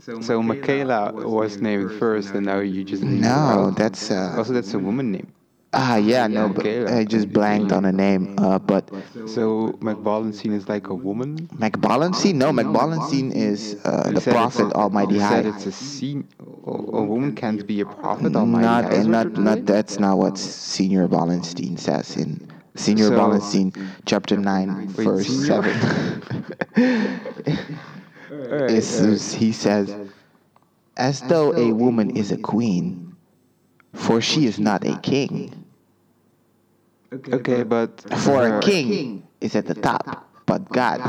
So 0.00 0.42
Michaela 0.42 1.12
was 1.12 1.60
named 1.60 1.92
first, 1.98 2.30
and 2.34 2.46
now 2.46 2.60
you 2.60 2.84
just 2.84 3.02
No, 3.02 3.28
out. 3.28 3.76
that's 3.76 4.10
uh. 4.10 4.34
Also, 4.36 4.52
that's 4.52 4.72
a 4.74 4.78
woman 4.78 5.12
name. 5.12 5.28
Ah, 5.72 5.96
yeah, 5.98 6.26
no, 6.26 6.48
but 6.48 6.66
I 6.66 7.04
just 7.04 7.32
blanked 7.32 7.70
on 7.70 7.84
a 7.84 7.92
name. 7.92 8.34
Uh, 8.38 8.58
but 8.58 8.88
So 9.26 9.72
McBallenstein 9.80 10.52
is 10.52 10.68
like 10.68 10.88
a 10.88 10.94
woman. 10.94 11.36
McBallenstein? 11.58 12.34
No, 12.34 12.50
McBallenstein 12.50 13.32
is 13.32 13.76
uh, 13.84 14.10
the 14.10 14.20
prophet 14.20 14.72
Almighty 14.72 15.14
you 15.14 15.20
High. 15.20 15.42
said 15.42 15.46
it's 15.46 15.66
a 15.66 15.72
sen- 15.72 16.26
a 16.66 16.70
a 16.72 17.02
woman 17.04 17.34
can't 17.36 17.64
be 17.66 17.80
a 17.82 17.86
prophet 17.86 18.34
Almighty 18.34 18.64
Not, 18.66 18.84
High. 18.84 18.90
is 18.94 18.98
and 19.04 19.12
not, 19.12 19.32
not. 19.34 19.64
That's 19.66 20.00
not 20.00 20.18
what 20.18 20.38
Senior 20.38 21.06
Wallenstein 21.06 21.76
says 21.76 22.16
in 22.16 22.50
Senior 22.74 23.08
So- 23.08 23.18
Wallenstein, 23.18 23.72
chapter 24.06 24.36
nine, 24.38 24.86
Wait, 24.96 25.06
verse 25.06 25.26
Senior- 25.28 25.62
seven. 25.62 26.22
Alright, 28.30 28.70
It's- 28.70 29.32
he 29.32 29.52
says, 29.52 29.94
as 30.96 31.20
though 31.22 31.52
a 31.52 31.72
woman 31.72 32.10
is 32.10 32.30
a 32.30 32.36
queen, 32.36 33.16
for 33.92 34.20
she 34.20 34.46
is 34.46 34.58
not 34.58 34.86
a 34.86 34.96
king. 35.00 35.64
Okay, 37.12 37.64
but 37.64 38.04
For 38.18 38.46
a 38.46 38.60
king 38.60 39.24
is 39.40 39.56
at 39.56 39.66
the 39.66 39.74
top, 39.74 40.28
but 40.46 40.68
God 40.68 41.00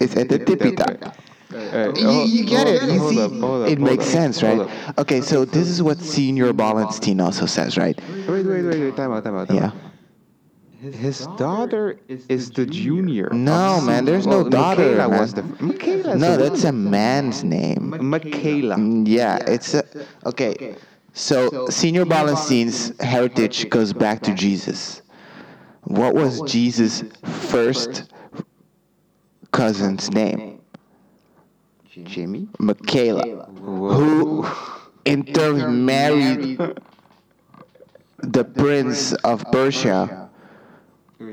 is 0.00 0.16
at 0.16 0.28
the 0.28 0.38
tippy 0.38 0.72
top. 0.72 1.14
Alright, 1.54 1.96
You, 1.96 2.10
you 2.26 2.44
get 2.44 2.66
it. 2.66 2.82
You 2.90 2.98
see, 3.10 3.20
up, 3.20 3.32
up, 3.42 3.68
it 3.68 3.78
makes 3.78 4.06
up, 4.06 4.10
sense, 4.10 4.42
right? 4.42 4.58
up. 4.58 4.98
Okay, 4.98 5.20
so 5.20 5.44
this 5.44 5.68
is 5.68 5.80
what 5.82 6.00
Senior 6.00 6.52
Ballenstein 6.52 7.22
also 7.22 7.46
says, 7.46 7.76
right? 7.78 7.96
Wait, 8.10 8.28
wait, 8.28 8.46
wait, 8.46 8.64
wait, 8.64 8.96
time 8.96 9.12
out, 9.12 9.22
time 9.22 9.36
out. 9.36 9.46
Time 9.46 9.56
Yeah. 9.56 9.66
out. 9.66 9.74
His 10.92 11.26
daughter 11.38 11.98
is 12.08 12.50
the 12.50 12.66
junior. 12.66 13.30
No, 13.32 13.80
man, 13.80 14.04
there's 14.04 14.26
no 14.26 14.42
well, 14.42 14.50
daughter, 14.50 14.82
Michaela 14.82 15.08
man. 15.08 15.20
was 15.20 15.34
the 15.34 15.42
Michaela. 15.42 16.16
No, 16.16 16.36
that's 16.36 16.64
a 16.64 16.72
man's 16.72 17.42
name. 17.42 17.94
Michaela. 18.10 18.76
Mm, 18.76 19.08
Yeah, 19.08 19.38
it's 19.46 19.72
a 19.74 19.84
okay. 20.26 20.76
So 21.14 21.68
Senior 21.68 22.04
Ballenstein's 22.04 22.92
heritage 23.00 23.70
goes 23.70 23.92
back 23.92 24.20
to 24.22 24.34
Jesus. 24.34 25.00
What 25.82 26.14
was 26.14 26.42
Jesus' 26.42 27.04
first 27.48 28.10
cousin's 29.52 30.10
name? 30.10 30.60
Jimmy. 32.02 32.48
Michaela, 32.58 33.46
Whoa. 33.46 33.92
who 33.94 34.46
in 35.04 35.24
turn 35.24 35.86
married 35.86 36.58
the 38.18 38.44
prince 38.44 39.12
of 39.12 39.44
Persia. 39.52 40.23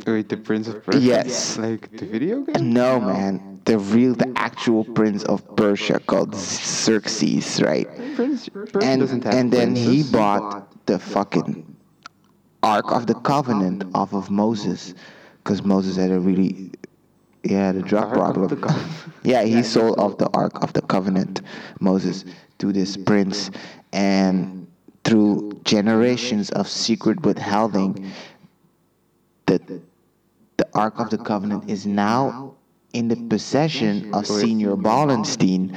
Wait, 0.06 0.30
the 0.30 0.38
Prince 0.38 0.68
of 0.68 0.84
Persia? 0.84 1.00
Yes. 1.00 1.58
Like 1.58 1.92
the 1.98 2.06
video 2.06 2.42
game? 2.42 2.74
No, 2.74 3.00
man, 3.00 3.62
the 3.66 3.78
real, 3.78 4.14
the 4.16 4.32
actual 4.36 4.84
prince 4.84 5.24
of 5.24 5.56
Persia 5.56 6.00
called 6.00 6.36
Xerxes, 6.36 7.62
right? 7.62 7.88
Prince, 8.16 8.50
Persia 8.50 8.80
and 8.84 9.02
doesn't 9.02 9.24
have 9.24 9.34
and 9.34 9.52
then 9.52 9.76
he 9.76 9.86
princes. 9.86 10.12
bought 10.12 10.86
the 10.86 11.00
fucking 11.00 11.76
Ark 12.64 12.92
of 12.92 13.08
the 13.08 13.16
Covenant 13.16 13.84
off 13.94 14.14
of 14.14 14.30
Moses, 14.30 14.94
because 15.44 15.64
Moses 15.64 15.96
had 15.96 16.12
a 16.12 16.20
really 16.20 16.72
he 17.44 17.54
had 17.54 17.76
a 17.76 17.82
drug 17.82 18.16
Ark 18.18 18.38
of 18.38 18.50
problem. 18.50 18.62
Covenant. 18.62 18.92
yeah, 19.24 19.44
he 19.44 19.64
sold 19.64 20.00
off 20.00 20.18
the 20.18 20.30
Ark 20.34 20.64
of 20.64 20.74
the 20.74 20.82
Covenant, 20.82 21.42
Moses, 21.80 22.24
to 22.60 22.72
this 22.72 22.98
prince, 22.98 23.50
and 23.94 24.68
through 25.04 25.60
generations 25.66 26.52
of 26.52 26.68
secret 26.68 27.22
withholding, 27.26 28.12
the 29.58 29.82
the 30.58 30.68
Ark 30.74 31.00
of 31.00 31.10
the 31.10 31.18
Covenant 31.18 31.70
is 31.70 31.86
now 31.86 32.56
in 32.94 33.08
the 33.08 33.16
possession 33.16 34.14
of. 34.14 34.28
Senior 34.28 34.76
Ballenstein, 34.76 35.74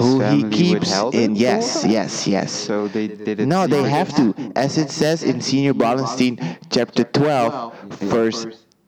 who 0.00 0.20
he 0.20 0.48
keeps 0.50 0.92
in. 1.12 1.36
Yes, 1.36 1.84
yes, 1.86 2.26
yes. 2.26 2.52
So 2.52 2.88
they 2.88 3.08
did 3.08 3.40
it. 3.40 3.46
No, 3.46 3.66
they 3.66 3.82
have 3.82 4.14
to. 4.16 4.34
As 4.56 4.78
it 4.78 4.90
says 4.90 5.22
in 5.22 5.40
Senior 5.40 5.74
Ballenstein, 5.74 6.58
chapter 6.70 7.04
12, 7.04 7.74
verse 7.90 8.46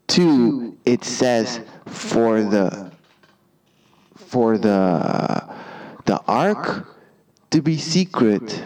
2, 0.08 0.76
it 0.84 1.04
says, 1.04 1.60
for 1.86 2.42
the 2.42 2.90
for 4.14 4.58
the 4.58 5.48
the 6.04 6.20
ark 6.26 6.86
to 7.50 7.62
be 7.62 7.78
secret, 7.78 8.62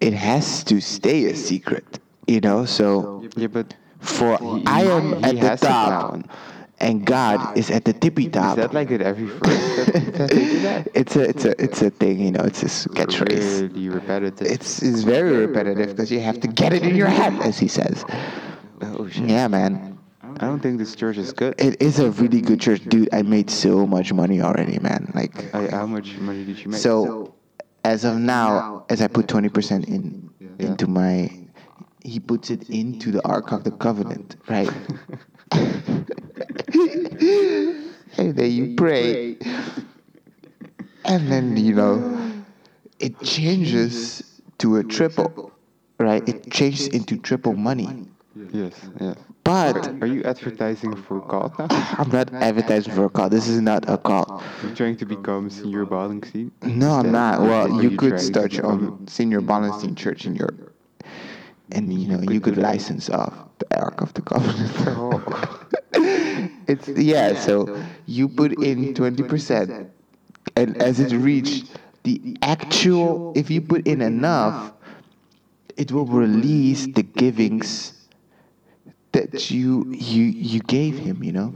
it 0.00 0.12
has 0.12 0.64
to 0.64 0.80
stay 0.80 1.24
a 1.26 1.36
secret. 1.36 1.98
You 2.26 2.40
know, 2.40 2.64
so 2.64 3.22
Yeah, 3.36 3.48
but 3.48 3.74
for 4.00 4.38
He- 4.38 4.64
I 4.66 4.82
am 4.82 5.22
he 5.22 5.40
at 5.40 5.60
the 5.60 5.66
top 5.66 6.20
and 6.80 7.06
God 7.06 7.56
is 7.56 7.70
at 7.70 7.84
the 7.84 7.92
tippy 7.92 8.28
top. 8.28 8.58
is 8.58 8.64
that 8.64 8.74
like 8.74 8.90
at 8.90 9.00
every 9.00 9.28
first 9.28 9.76
that, 9.76 10.12
that 10.18 10.30
they 10.30 10.44
do 10.44 10.60
that? 10.60 10.88
it's 10.94 11.16
a 11.16 11.22
it's 11.28 11.44
a 11.44 11.62
it's 11.62 11.82
a 11.82 11.90
thing, 11.90 12.20
you 12.20 12.32
know, 12.32 12.42
it's 12.44 12.62
a 12.62 12.68
catchphrase. 12.90 13.72
Really 13.74 13.88
repetitive. 13.88 14.46
It's 14.46 14.82
it's 14.82 15.02
very 15.02 15.46
repetitive 15.46 15.88
because 15.90 16.10
you 16.10 16.20
have 16.20 16.40
to 16.40 16.48
get 16.48 16.72
it 16.72 16.82
in 16.82 16.96
your 16.96 17.06
head, 17.20 17.34
as 17.42 17.58
he 17.58 17.68
says. 17.68 18.04
oh 18.82 19.08
shit. 19.08 19.28
Yeah, 19.28 19.48
man. 19.48 19.98
I 20.40 20.46
don't 20.46 20.58
think 20.60 20.78
this 20.78 20.94
church 20.96 21.16
is 21.16 21.32
good. 21.32 21.54
It 21.58 21.80
is 21.80 22.00
a 22.00 22.10
really 22.10 22.40
good 22.40 22.60
church, 22.60 22.82
dude. 22.88 23.08
I 23.12 23.22
made 23.22 23.48
so 23.50 23.86
much 23.86 24.12
money 24.12 24.40
already, 24.40 24.78
man. 24.80 25.12
Like, 25.14 25.52
how 25.52 25.86
much 25.86 26.16
money 26.18 26.44
did 26.44 26.58
you 26.58 26.70
make? 26.70 26.80
so 26.80 27.34
as 27.84 28.04
of 28.04 28.16
now, 28.18 28.84
as 28.88 29.00
I 29.00 29.06
put 29.06 29.24
uh, 29.26 29.28
twenty 29.28 29.48
percent 29.48 29.86
in 29.88 30.28
Yeah. 30.40 30.66
into 30.70 30.86
my, 30.88 31.30
he 32.04 32.20
puts 32.20 32.50
it 32.50 32.68
into 32.68 33.10
the 33.10 33.26
Ark 33.26 33.50
of 33.50 33.64
the 33.64 33.70
Covenant, 33.70 34.36
right? 34.48 34.70
and 38.18 38.36
then 38.36 38.50
you 38.52 38.76
pray, 38.76 39.38
and 41.06 41.32
then 41.32 41.56
you 41.56 41.74
know, 41.74 42.44
it 43.00 43.18
changes 43.20 44.40
to 44.58 44.76
a 44.76 44.84
triple, 44.84 45.52
right? 45.98 46.26
It 46.28 46.52
changes 46.52 46.88
into 46.88 47.16
triple 47.16 47.54
money. 47.54 48.06
yes, 48.52 48.74
yes. 49.00 49.16
But 49.42 50.02
Are 50.02 50.06
you 50.06 50.22
advertising 50.24 50.96
for 50.96 51.20
God 51.20 51.52
now? 51.58 51.66
I'm 51.98 52.08
not 52.08 52.32
advertising 52.32 52.94
for 52.94 53.10
God. 53.10 53.30
This 53.30 53.46
is 53.46 53.60
not 53.60 53.88
a 53.88 53.98
call. 53.98 54.42
You're 54.62 54.74
trying 54.74 54.96
to 54.96 55.04
become 55.04 55.50
senior 55.50 55.84
Ballenstein? 55.84 56.50
No, 56.62 56.92
I'm 56.92 57.12
not. 57.12 57.40
Well, 57.40 57.82
you 57.82 57.90
you 57.90 57.96
could 57.96 58.18
start 58.18 58.52
your 58.52 58.66
own 58.66 59.06
senior 59.06 59.42
Ballenstein 59.42 59.96
church 59.96 60.24
in 60.24 60.34
your, 60.34 60.48
and 61.74 61.92
you 61.92 62.08
know 62.08 62.20
you 62.32 62.40
could 62.40 62.56
license 62.56 63.10
off 63.10 63.34
the 63.58 63.78
Ark 63.78 64.00
of 64.00 64.14
the 64.14 64.22
Covenant. 64.22 64.72
Oh. 64.86 65.66
it's 66.66 66.88
yeah. 66.88 67.34
So 67.34 67.82
you 68.06 68.28
put 68.28 68.52
in 68.62 68.94
twenty 68.94 69.22
percent, 69.22 69.90
and 70.56 70.76
as 70.82 71.00
it 71.00 71.12
reached 71.16 71.78
the 72.02 72.36
actual, 72.42 73.32
if 73.36 73.50
you 73.50 73.60
put 73.60 73.86
in 73.86 74.00
enough, 74.02 74.72
it 75.76 75.92
will 75.92 76.06
release 76.06 76.86
the 76.86 77.02
givings 77.02 78.06
that 79.12 79.50
you 79.50 79.84
you 79.92 80.24
you 80.24 80.60
gave 80.60 80.98
him. 80.98 81.22
You 81.22 81.32
know. 81.32 81.54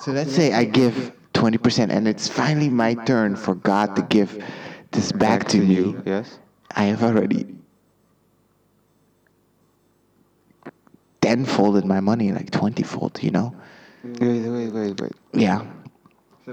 So 0.00 0.12
let's 0.12 0.34
say 0.34 0.52
I 0.52 0.64
give 0.64 1.12
20% 1.32 1.90
and 1.90 2.08
it's 2.08 2.28
finally 2.28 2.68
my 2.68 2.94
turn 3.04 3.36
for 3.36 3.54
God 3.54 3.94
to 3.96 4.02
give 4.02 4.42
this 4.92 5.12
back, 5.12 5.46
to, 5.48 5.58
me. 5.58 5.74
you. 5.74 6.02
Yes. 6.04 6.38
I 6.74 6.84
have 6.84 7.02
already 7.02 7.46
tenfolded 11.26 11.84
my 11.84 12.00
money, 12.00 12.32
like 12.32 12.50
20 12.50 12.82
fold, 12.82 13.22
you 13.22 13.30
know? 13.30 13.54
Wait, 14.04 14.20
wait, 14.20 14.68
wait, 14.68 15.00
wait. 15.00 15.12
Yeah. 15.32 15.66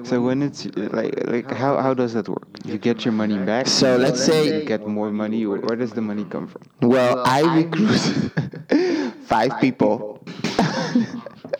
So 0.04 0.20
when 0.22 0.42
it's 0.42 0.66
like 0.76 1.14
like 1.30 1.52
how 1.52 1.78
how 1.80 1.94
does 1.94 2.14
that 2.14 2.28
work? 2.28 2.48
You 2.66 2.80
get 2.80 3.06
your 3.06 3.12
money 3.12 3.38
back. 3.38 3.68
So 3.68 3.96
let's 3.96 4.24
say- 4.26 4.62
you 4.62 4.66
get 4.66 4.88
more 4.88 5.12
money. 5.12 5.46
Where 5.46 5.60
where 5.62 5.78
does 5.78 5.92
the 5.92 6.02
money 6.02 6.26
come 6.26 6.48
from? 6.48 6.64
Well, 6.82 7.22
I 7.24 7.42
recruit 7.62 8.02
five 9.34 9.62
people. 9.62 10.26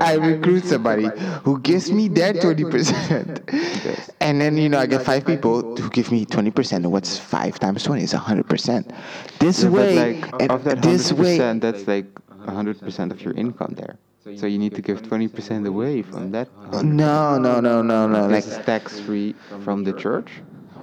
I 0.00 0.14
recruit 0.14 0.64
somebody 0.64 1.08
who 1.44 1.60
gives 1.60 1.90
me 1.92 2.08
their 2.08 2.32
20%. 2.32 4.14
And 4.20 4.40
then, 4.40 4.56
you 4.56 4.68
know, 4.68 4.78
I 4.78 4.86
get 4.86 5.02
five 5.02 5.24
people 5.26 5.76
who 5.76 5.88
give 5.90 6.10
me 6.12 6.24
20%. 6.26 6.72
And 6.72 6.92
what's 6.92 7.18
five 7.18 7.58
times 7.58 7.82
20? 7.84 8.02
It's 8.02 8.14
100%. 8.14 8.92
This 9.38 9.62
Yeah, 9.62 9.68
way, 9.70 9.94
like 10.20 10.50
of 10.50 10.64
that 10.64 10.82
this 10.82 11.10
hundred 11.10 11.22
way, 11.24 11.34
percent, 11.36 11.62
that's 11.62 11.86
like 11.86 12.06
hundred 12.46 12.80
percent 12.80 13.12
of 13.12 13.22
your 13.22 13.34
income 13.34 13.74
there. 13.76 13.96
So 14.36 14.46
you 14.46 14.58
need 14.58 14.74
to 14.74 14.82
give 14.82 15.02
twenty 15.02 15.28
percent 15.28 15.66
away 15.66 16.02
from 16.02 16.30
that. 16.32 16.48
no, 16.84 17.38
no, 17.38 17.60
no, 17.60 17.82
no, 17.82 18.06
no. 18.06 18.26
Like 18.26 18.46
Like, 18.46 18.66
tax 18.66 19.00
free 19.00 19.34
from 19.64 19.84
the 19.84 19.92
church. 19.92 20.30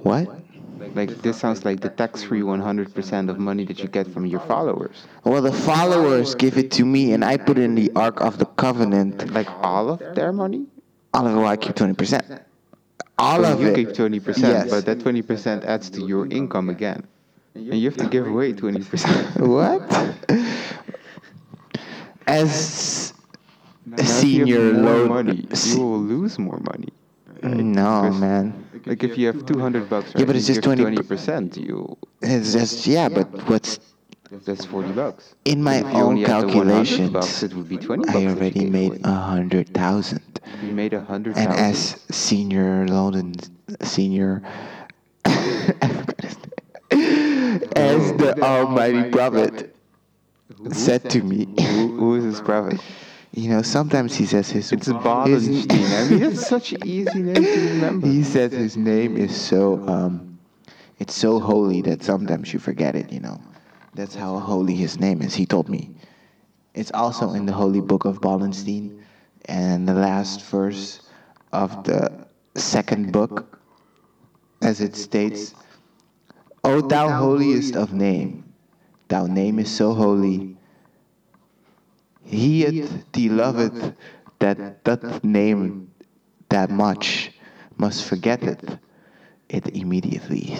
what? 0.02 0.28
Like 0.94 1.10
this 1.22 1.38
sounds 1.38 1.64
like 1.64 1.80
the 1.80 1.88
tax 1.90 2.22
free 2.22 2.42
one 2.42 2.60
hundred 2.60 2.94
percent 2.94 3.30
of 3.30 3.38
money 3.38 3.64
that 3.64 3.78
you 3.80 3.88
get 3.88 4.06
from 4.06 4.26
your 4.26 4.40
followers. 4.40 5.06
Well, 5.24 5.42
the 5.42 5.52
followers 5.52 6.34
give 6.34 6.56
it 6.58 6.70
to 6.72 6.84
me, 6.84 7.12
and 7.12 7.24
I 7.24 7.36
put 7.36 7.58
it 7.58 7.62
in 7.64 7.74
the 7.74 7.90
Ark 7.96 8.20
of 8.20 8.38
the 8.38 8.46
Covenant. 8.46 9.30
Like 9.32 9.48
all 9.62 9.90
of 9.90 9.98
their 10.14 10.32
money. 10.32 10.66
All 11.14 11.26
of 11.26 11.36
it, 11.36 11.44
I 11.46 11.56
keep 11.56 11.74
20%. 11.74 12.42
All 13.18 13.42
So 13.42 13.52
of 13.52 13.60
you 13.60 13.68
it. 13.68 13.74
give 13.76 13.94
twenty 13.96 14.20
percent, 14.20 14.52
Yes. 14.52 14.70
but 14.70 14.84
that 14.86 15.00
twenty 15.00 15.22
percent 15.22 15.64
adds 15.64 15.90
to 15.90 16.06
your 16.06 16.26
income 16.28 16.68
again, 16.70 17.04
and 17.54 17.74
you 17.74 17.88
have 17.90 17.98
to 17.98 18.06
give 18.08 18.26
away 18.28 18.52
twenty 18.52 18.84
percent. 18.84 19.40
What? 19.40 19.82
As 22.26 23.12
a 23.96 24.04
senior 24.04 24.72
money, 24.74 25.46
you 25.64 25.80
will 25.80 25.98
lose 25.98 26.38
more 26.38 26.58
money. 26.60 26.90
Mm, 27.42 27.54
right? 27.54 27.64
no 27.64 28.10
man, 28.12 28.64
Like 28.86 29.02
if 29.04 29.16
you 29.16 29.26
have 29.28 29.46
two 29.46 29.58
hundred 29.58 29.88
bucks, 29.88 30.08
right? 30.14 30.20
Yeah, 30.20 30.26
but 30.26 30.36
it's 30.36 30.46
just 30.46 30.62
20 30.62 31.02
percent. 31.02 31.56
You 31.56 31.96
it's 32.20 32.52
just 32.52 32.86
yeah. 32.86 33.08
But 33.08 33.28
what's 33.48 33.78
that's 34.44 34.64
forty 34.64 34.92
bucks. 34.92 35.34
in 35.44 35.62
my 35.62 35.82
own 35.82 35.94
only 35.94 36.20
had 36.22 36.42
the 36.42 36.46
100 36.48 36.52
calculations? 36.52 37.10
bucks, 37.10 37.42
it 37.42 37.54
would 37.54 37.68
be 37.68 37.78
twenty. 37.78 38.04
bucks 38.04 38.16
I 38.16 38.26
already 38.26 38.66
made 38.66 39.00
a 39.04 39.12
hundred 39.12 39.68
thousand, 39.72 40.40
You 40.62 40.72
made 40.72 40.92
a 40.94 41.00
hundred 41.00 41.36
and 41.36 41.48
thousand. 41.50 41.64
as 41.64 41.96
senior 42.10 42.82
and 42.82 43.48
senior, 43.82 44.42
as 45.24 45.96
the 48.22 48.36
Almighty 48.42 49.10
Prophet 49.10 49.74
said 50.72 51.08
to 51.10 51.22
me, 51.22 51.46
Who, 51.58 51.96
who 51.96 52.14
is 52.16 52.24
this 52.24 52.40
prophet? 52.40 52.80
You 53.32 53.48
know, 53.48 53.62
sometimes 53.62 54.16
he 54.16 54.26
says 54.26 54.50
his 54.50 54.72
It's 54.72 54.88
Badenstein. 54.88 56.06
I 56.06 56.10
mean, 56.10 56.22
it's 56.22 56.46
such 56.46 56.72
an 56.72 56.84
easy 56.84 57.20
name 57.20 57.34
to 57.34 57.68
remember. 57.74 58.06
he 58.06 58.22
says 58.22 58.52
his 58.52 58.76
name 58.76 59.16
is 59.16 59.34
so 59.36 59.86
um 59.88 60.38
it's 60.98 61.14
so 61.14 61.38
holy 61.38 61.80
that 61.82 62.02
sometimes 62.02 62.52
you 62.52 62.58
forget 62.58 62.96
it 62.96 63.12
you 63.12 63.20
know 63.20 63.40
that's 63.94 64.14
how 64.14 64.38
holy 64.38 64.74
his 64.74 64.98
name 64.98 65.22
is 65.22 65.34
he 65.34 65.46
told 65.46 65.68
me 65.68 65.90
it's 66.74 66.90
also 66.92 67.32
in 67.32 67.46
the 67.46 67.52
holy 67.52 67.80
book 67.80 68.04
of 68.04 68.20
Ballenstein, 68.20 69.02
and 69.46 69.88
the 69.88 69.94
last 69.94 70.44
verse 70.44 71.00
of 71.52 71.82
the 71.84 72.26
second 72.54 73.12
book 73.12 73.58
as 74.62 74.80
it 74.80 74.96
states 74.96 75.54
o 76.64 76.80
thou 76.80 77.08
holiest 77.08 77.76
of 77.76 77.92
name 77.92 78.44
thou 79.08 79.26
name 79.26 79.58
is 79.58 79.70
so 79.70 79.94
holy 79.94 80.57
he 82.28 82.64
it 82.64 83.12
thee 83.12 83.30
loveth 83.30 83.94
that 84.40 84.84
doth 84.84 85.24
name 85.24 85.90
that 86.50 86.70
much 86.70 87.32
must 87.78 88.04
forget 88.04 88.46
it, 88.46 88.78
it 89.48 89.68
immediately 89.76 90.58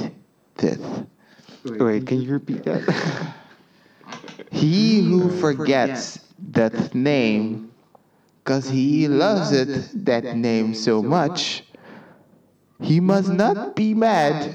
doth. 0.57 1.07
Wait, 1.79 2.07
can 2.07 2.21
you 2.23 2.33
repeat 2.33 2.65
that? 2.65 2.85
He 4.51 5.01
who 5.03 5.31
forgets 5.31 6.21
that 6.53 6.95
name, 6.95 7.73
cause 8.45 8.69
he 8.69 9.09
loves 9.09 9.53
it, 9.53 9.91
that 10.07 10.35
name 10.35 10.75
so 10.75 11.03
much, 11.03 11.65
he 12.81 13.01
must 13.01 13.33
not 13.33 13.75
be 13.77 13.95
mad, 13.95 14.55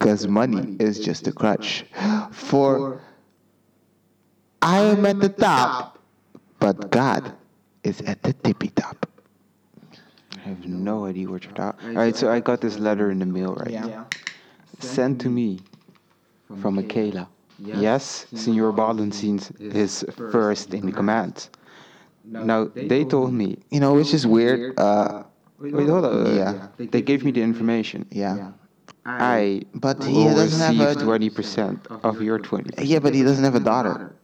cause 0.00 0.26
money 0.28 0.76
is 0.78 1.00
just 1.00 1.26
a 1.28 1.32
crutch. 1.32 1.84
For 2.30 2.82
I 4.62 4.80
am 4.80 5.06
at 5.06 5.20
the 5.20 5.28
top, 5.28 5.98
but 6.58 6.90
God 6.90 7.32
is 7.84 8.00
at 8.02 8.22
the 8.22 8.32
tippy 8.32 8.68
top. 8.68 9.06
I 10.36 10.38
have 10.40 10.66
no 10.66 11.06
idea 11.06 11.28
what 11.28 11.44
you're 11.44 11.52
talking. 11.52 11.88
All 11.90 11.94
right, 12.02 12.16
so 12.16 12.30
I 12.30 12.40
got 12.40 12.60
this 12.60 12.78
letter 12.78 13.10
in 13.10 13.18
the 13.18 13.26
mail, 13.26 13.54
right? 13.54 13.70
Yeah. 13.70 14.04
Sent 14.80 15.20
to 15.22 15.28
me 15.30 15.60
from 16.60 16.76
Michaela. 16.76 17.28
Yes, 17.58 18.26
Senor 18.34 18.72
Badenstein 18.72 19.38
is 19.60 20.04
first 20.16 20.74
in 20.74 20.92
command. 20.92 21.48
Now 22.24 22.64
they 22.74 23.04
told 23.04 23.32
me. 23.32 23.58
You 23.70 23.80
know, 23.80 23.94
which 23.94 24.14
is 24.14 24.26
weird. 24.26 24.78
Uh, 24.78 25.24
Wait, 25.58 25.88
hold 25.88 26.04
on. 26.04 26.36
Yeah. 26.36 26.68
They 26.76 27.02
gave 27.02 27.24
me 27.24 27.30
the 27.32 27.42
information. 27.42 28.06
yeah. 28.10 28.52
I 29.04 29.62
But 29.74 30.04
he 30.04 30.12
will 30.12 30.34
doesn't 30.34 30.76
have 30.76 30.96
a- 30.96 31.00
twenty 31.02 31.30
percent 31.30 31.86
of 31.90 32.20
your 32.20 32.38
twenty. 32.38 32.70
Yeah, 32.84 32.98
but 32.98 33.14
he 33.14 33.22
doesn't 33.22 33.42
have 33.42 33.54
a 33.54 33.60
daughter. 33.60 34.14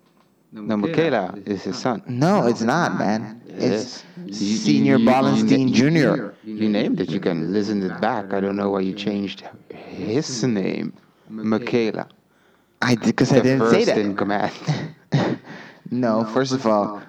Now 0.55 0.77
Michaela 0.77 1.35
is 1.47 1.65
his 1.65 1.77
son. 1.79 2.03
No, 2.07 2.47
it's 2.47 2.63
not, 2.63 2.97
man. 2.99 3.41
It's 3.49 3.61
Yes. 3.61 4.05
You- 4.17 4.25
you- 4.27 4.35
Senior 4.35 4.97
you- 4.97 5.05
you- 5.05 5.11
Ballenstein 5.11 5.69
you- 5.69 5.75
Jr. 5.91 6.33
You 6.45 6.69
named 6.69 7.01
it. 7.01 7.11
You 7.11 7.21
can 7.21 7.53
listen 7.53 7.83
it 7.83 8.01
back. 8.01 8.33
I 8.33 8.41
don't 8.41 8.57
know 8.57 8.71
why 8.71 8.81
you 8.81 8.95
changed 8.95 9.43
his 9.71 10.43
name, 10.45 10.93
Michaela. 11.29 12.07
I 12.81 12.95
because 12.97 13.33
I 13.33 13.41
didn't 13.41 13.59
first 13.59 13.75
say 13.75 13.85
that. 13.85 13.99
in 13.99 14.15
command. 14.17 14.53
No, 15.91 16.25
first 16.25 16.53
of 16.53 16.67
all, 16.67 17.03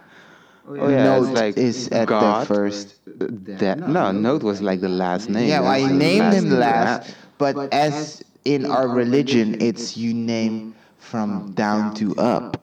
Oh 0.68 0.90
yeah, 0.90 1.04
Note 1.06 1.34
like 1.34 1.58
is 1.58 1.88
at 1.90 2.02
the 2.02 2.06
God, 2.06 2.48
first. 2.48 2.96
That 3.06 3.80
no, 3.80 4.12
Note 4.12 4.44
was 4.44 4.62
like 4.62 4.82
the 4.82 4.90
last 4.90 5.30
name. 5.30 5.48
Yeah, 5.48 5.62
well, 5.62 5.72
I 5.72 5.80
That's 5.80 5.92
the 5.92 5.98
named 5.98 6.34
him 6.34 6.46
in 6.54 6.60
last, 6.60 7.16
command. 7.40 7.56
but 7.58 7.74
as 7.74 8.24
in 8.44 8.66
our 8.66 8.88
religion, 8.88 9.58
it's 9.62 9.96
you 9.98 10.14
name 10.14 10.76
from 10.98 11.54
down 11.54 11.94
to 11.96 12.16
up. 12.18 12.62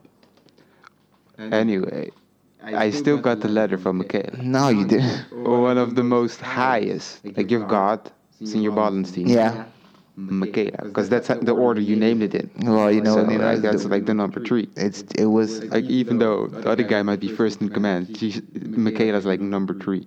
Anyway, 1.39 2.11
I 2.63 2.91
still 2.91 3.19
got 3.19 3.41
the 3.41 3.49
letter 3.49 3.79
from 3.79 3.99
Michaela. 3.99 4.37
No, 4.43 4.69
you 4.69 4.87
didn't. 4.87 5.33
One 5.33 5.79
of 5.79 5.95
the 5.95 6.05
most 6.05 6.41
highest. 6.41 7.25
Like 7.25 7.51
you've 7.51 7.69
got 7.69 8.13
Senior 8.45 8.71
Ballenstein. 8.71 9.29
Yeah. 9.29 9.65
Michaela, 10.15 10.77
because 10.85 11.09
that's 11.09 11.29
the 11.29 11.53
order 11.53 11.81
you 11.81 11.97
named 11.97 12.23
it 12.23 12.35
in. 12.35 12.51
Well, 12.67 12.93
you 12.93 13.01
know, 13.01 13.15
So, 13.15 13.31
you 13.31 13.39
know, 13.39 13.47
like, 13.47 13.63
that's 13.63 13.87
like 13.87 14.05
the 14.05 14.13
number 14.13 14.45
three. 14.45 14.69
It's 14.77 15.03
it 15.17 15.25
was 15.25 15.65
Like 15.65 15.85
even 15.85 16.19
though 16.19 16.49
the 16.49 16.69
other 16.69 16.83
guy 16.83 17.03
might 17.03 17.21
be 17.21 17.29
first 17.29 17.63
in 17.63 17.71
command, 17.71 18.15
she's, 18.19 18.43
Michaela's 18.53 19.25
like 19.25 19.41
number 19.41 19.73
three. 19.73 20.07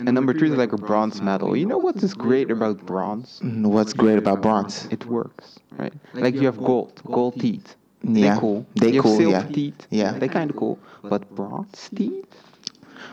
And 0.00 0.12
number 0.14 0.32
three 0.34 0.50
is 0.50 0.56
like 0.56 0.72
a 0.72 0.76
bronze 0.76 1.20
medal. 1.22 1.56
You 1.56 1.66
know 1.66 1.78
what 1.78 1.96
is 1.96 2.14
great 2.14 2.50
about 2.50 2.84
bronze? 2.86 3.40
Mm, 3.42 3.66
what's 3.66 3.94
great 3.94 4.18
about 4.18 4.42
bronze. 4.42 4.86
It 4.90 5.06
works, 5.06 5.58
right? 5.78 5.94
Like 6.12 6.34
you 6.34 6.44
have 6.46 6.58
gold, 6.58 7.00
gold 7.06 7.40
teeth. 7.40 7.74
Yeah, 8.02 8.34
They 8.34 8.40
cool. 8.40 8.66
they 8.74 8.92
you 8.92 9.02
cool, 9.02 9.16
silver 9.16 9.46
yeah. 9.48 9.54
teeth. 9.54 9.86
Yeah. 9.90 10.12
They 10.12 10.28
kind 10.28 10.50
of 10.50 10.56
cool. 10.56 10.78
But 11.02 11.28
bronze 11.34 11.90
teeth, 11.94 12.26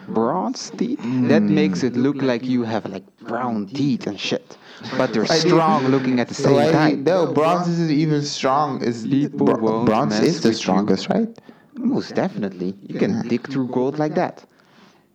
bronze 0.08 0.72
teeth. 0.78 1.00
That 1.00 1.42
mm. 1.42 1.50
makes 1.50 1.84
it 1.84 1.96
look 1.96 2.22
like 2.22 2.44
you 2.44 2.64
have 2.64 2.86
like 2.86 3.04
brown 3.20 3.68
teeth 3.68 4.08
and 4.08 4.20
shit. 4.20 4.58
But 4.98 5.14
they're 5.14 5.26
strong 5.46 5.88
looking 5.88 6.20
at 6.20 6.28
the 6.28 6.34
same 6.36 6.54
Why- 6.54 6.72
time. 6.72 7.04
No, 7.04 7.34
bronze 7.34 7.68
isn't 7.68 7.92
even 7.92 8.22
strong. 8.24 8.84
Is 8.84 9.06
bro- 9.30 9.86
bronze 9.86 10.20
is 10.20 10.42
the 10.42 10.50
with 10.50 10.58
you. 10.58 10.60
strongest, 10.60 11.10
right? 11.10 11.30
Most 11.76 12.16
definitely. 12.16 12.74
You 12.82 13.00
can 13.00 13.28
dig 13.28 13.48
through 13.50 13.68
gold 13.68 14.00
like 14.00 14.16
that. 14.16 14.46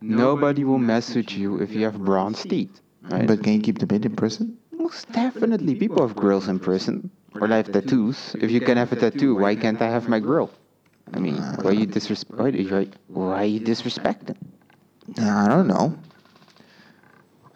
Nobody 0.01 0.63
will 0.63 0.79
mess 0.79 1.15
with 1.15 1.31
you 1.31 1.59
if 1.61 1.71
you 1.71 1.85
have 1.85 1.97
bronze 2.03 2.43
teeth. 2.43 2.81
Right? 3.03 3.25
But 3.27 3.43
can 3.43 3.53
you 3.53 3.61
keep 3.61 3.79
them 3.79 3.89
in 3.91 4.03
in 4.03 4.15
person? 4.15 4.57
most 4.81 5.11
definitely 5.11 5.75
people 5.75 6.05
have 6.05 6.15
grills 6.15 6.47
in 6.47 6.59
prison. 6.59 7.09
Or 7.39 7.47
have 7.47 7.71
tattoos. 7.71 8.35
If 8.39 8.51
you 8.51 8.59
can 8.61 8.77
have 8.77 8.91
a 8.91 8.95
tattoo, 8.95 9.35
why 9.35 9.55
can't 9.55 9.81
I 9.81 9.87
have 9.89 10.07
my 10.07 10.19
grill? 10.19 10.51
I 11.13 11.19
mean, 11.19 11.35
why 11.61 11.71
you 11.71 11.87
disres- 11.87 12.25
why, 12.29 12.51
why, 12.51 12.87
why 13.07 13.43
you 13.43 13.59
disrespecting? 13.59 14.37
I 15.19 15.47
don't 15.47 15.67
know. 15.67 15.97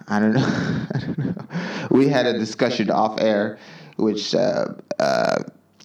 I 0.08 0.20
don't 0.20 0.34
know. 0.38 0.46
I 0.94 1.00
don't 1.00 1.18
know. 1.18 1.46
We 1.92 2.08
had 2.08 2.26
a 2.26 2.34
discussion 2.34 2.90
off 2.90 3.20
air, 3.20 3.58
which 3.98 4.34
uh, 4.36 4.66
uh, 5.00 5.44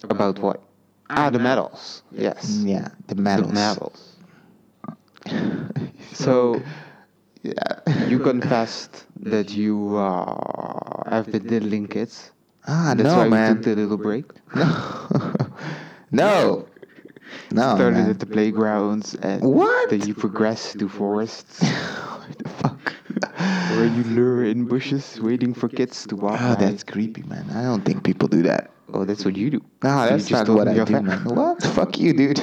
About 0.09 0.39
what? 0.39 0.61
Ah, 1.09 1.29
the 1.29 1.39
medals. 1.39 2.03
Yes. 2.11 2.63
yeah, 2.63 2.89
the 3.07 3.15
medals. 3.15 3.47
The 3.49 3.53
medals. 3.53 4.17
medals. 5.25 5.79
so, 6.13 6.61
yeah. 7.43 7.79
you 8.07 8.19
confessed 8.19 9.05
that 9.21 9.51
you 9.55 9.95
uh, 9.97 11.09
have 11.09 11.31
been 11.31 11.47
diddling 11.47 11.87
kids. 11.87 12.31
Ah, 12.67 12.93
That's 12.95 13.09
no, 13.09 13.17
why 13.17 13.27
man. 13.29 13.57
we 13.57 13.63
took 13.63 13.63
the 13.75 13.75
little 13.81 13.97
break. 13.97 14.25
no. 14.55 14.97
No. 16.13 16.67
no. 17.51 17.75
Started 17.75 17.93
man. 17.99 18.09
at 18.09 18.19
the 18.19 18.25
playgrounds 18.25 19.15
and 19.15 19.41
What? 19.41 19.89
then 19.89 20.05
you 20.05 20.13
progress 20.13 20.73
to 20.73 20.89
forests 20.89 21.61
what 21.63 22.37
the 22.37 22.49
fuck? 22.49 22.93
where 23.71 23.85
you 23.85 24.03
lure 24.03 24.43
in 24.43 24.65
bushes 24.65 25.19
waiting 25.21 25.53
for 25.53 25.69
kids 25.69 26.05
to 26.07 26.17
walk. 26.17 26.37
Oh, 26.41 26.55
by. 26.55 26.65
that's 26.65 26.83
creepy, 26.83 27.23
man. 27.23 27.45
I 27.55 27.63
don't 27.63 27.85
think 27.85 28.03
people 28.03 28.27
do 28.27 28.41
that. 28.43 28.71
oh, 28.93 29.05
that's 29.05 29.23
what 29.23 29.37
you 29.37 29.49
do. 29.51 29.61
No, 29.83 30.03
So 30.03 30.09
that's 30.09 30.29
not 30.31 30.49
what 30.49 30.67
I 30.67 30.83
do, 30.83 30.91
man. 31.01 31.23
What? 31.23 31.63
Fuck 31.63 31.97
you, 31.97 32.11
dude. 32.11 32.41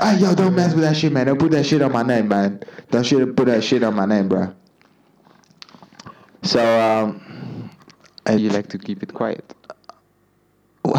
Ah, 0.00 0.14
yo, 0.18 0.34
don't 0.34 0.54
mess 0.54 0.74
with 0.74 0.84
that 0.84 0.96
shit, 0.96 1.12
man. 1.12 1.26
Don't 1.26 1.38
put 1.38 1.50
that 1.52 1.64
shit 1.64 1.80
on 1.82 1.92
my 1.92 2.02
name, 2.02 2.28
man. 2.28 2.60
Don't 2.90 3.04
shit, 3.04 3.34
put 3.34 3.46
that 3.46 3.64
shit 3.64 3.82
on 3.82 3.94
my 3.94 4.04
name, 4.06 4.28
bro. 4.28 4.52
So, 6.42 6.60
um, 6.80 7.20
You 8.30 8.50
like 8.50 8.68
to 8.68 8.78
keep 8.78 9.02
it 9.02 9.12
quiet. 9.14 9.54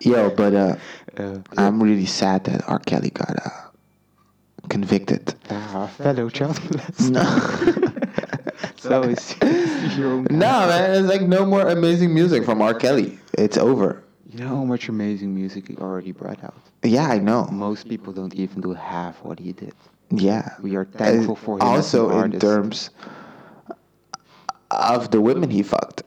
yo, 0.00 0.30
but 0.30 0.54
uh, 0.54 0.76
Uh, 1.18 1.38
I'm 1.56 1.82
really 1.82 2.06
sad 2.06 2.44
that 2.44 2.62
R. 2.68 2.78
Kelly 2.78 3.10
got 3.10 3.34
uh, 3.44 3.50
convicted. 4.68 5.34
uh, 5.50 5.86
fellow 5.88 6.28
child 6.30 6.56
molester. 6.62 7.10
No. 7.10 7.26
so 8.76 9.02
it's 9.02 9.34
your 9.98 10.12
own 10.12 10.26
no, 10.30 10.54
man, 10.70 10.90
it's 10.94 11.08
like 11.08 11.22
no 11.22 11.44
more 11.44 11.66
amazing 11.68 12.14
music 12.14 12.44
from 12.44 12.62
R. 12.62 12.74
Kelly. 12.74 13.18
It's 13.36 13.58
over. 13.58 14.02
You 14.30 14.38
know 14.44 14.48
how 14.48 14.64
much 14.64 14.88
amazing 14.88 15.34
music 15.34 15.66
he 15.68 15.76
already 15.76 16.12
brought 16.12 16.42
out? 16.44 16.54
Yeah, 16.84 17.08
I 17.08 17.18
know. 17.18 17.46
Most 17.50 17.88
people 17.88 18.12
don't 18.12 18.34
even 18.34 18.60
do 18.60 18.74
half 18.74 19.16
what 19.24 19.38
he 19.40 19.52
did. 19.52 19.74
Yeah. 20.10 20.54
We 20.62 20.76
are 20.76 20.84
thankful 20.84 21.34
Uh, 21.34 21.44
for 21.44 21.54
him. 21.56 21.62
Also, 21.62 22.10
in 22.22 22.38
terms 22.38 22.90
of 24.70 25.10
the 25.10 25.20
women 25.20 25.50
he 25.50 25.62
fucked. 25.62 26.02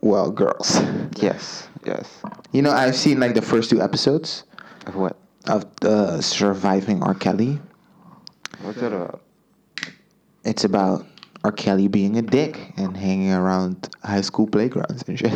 Well, 0.00 0.30
girls. 0.30 0.80
Yes, 1.16 1.68
yes. 1.86 2.08
You 2.52 2.62
know, 2.62 2.70
I've 2.70 2.96
seen 2.96 3.20
like 3.20 3.34
the 3.34 3.42
first 3.42 3.70
two 3.70 3.80
episodes 3.80 4.44
Of 4.86 4.96
what? 4.96 5.16
of 5.46 5.64
uh, 5.84 6.20
Surviving 6.20 7.02
R. 7.02 7.14
Kelly. 7.14 7.60
What's 8.62 8.80
that 8.80 8.92
about? 8.92 9.22
It's 10.44 10.64
about 10.64 11.06
R. 11.44 11.52
Kelly 11.52 11.88
being 11.88 12.16
a 12.18 12.22
dick 12.22 12.72
and 12.76 12.96
hanging 12.96 13.32
around 13.32 13.88
high 14.04 14.20
school 14.20 14.46
playgrounds 14.46 15.04
and 15.06 15.18
shit. 15.18 15.32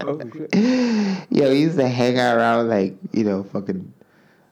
Oh, 0.00 0.18
shit. 0.32 0.54
Yo, 1.30 1.50
he 1.52 1.60
used 1.62 1.78
to 1.78 1.88
hang 1.88 2.18
around 2.18 2.68
like, 2.68 2.96
you 3.12 3.24
know, 3.24 3.44
fucking 3.44 3.92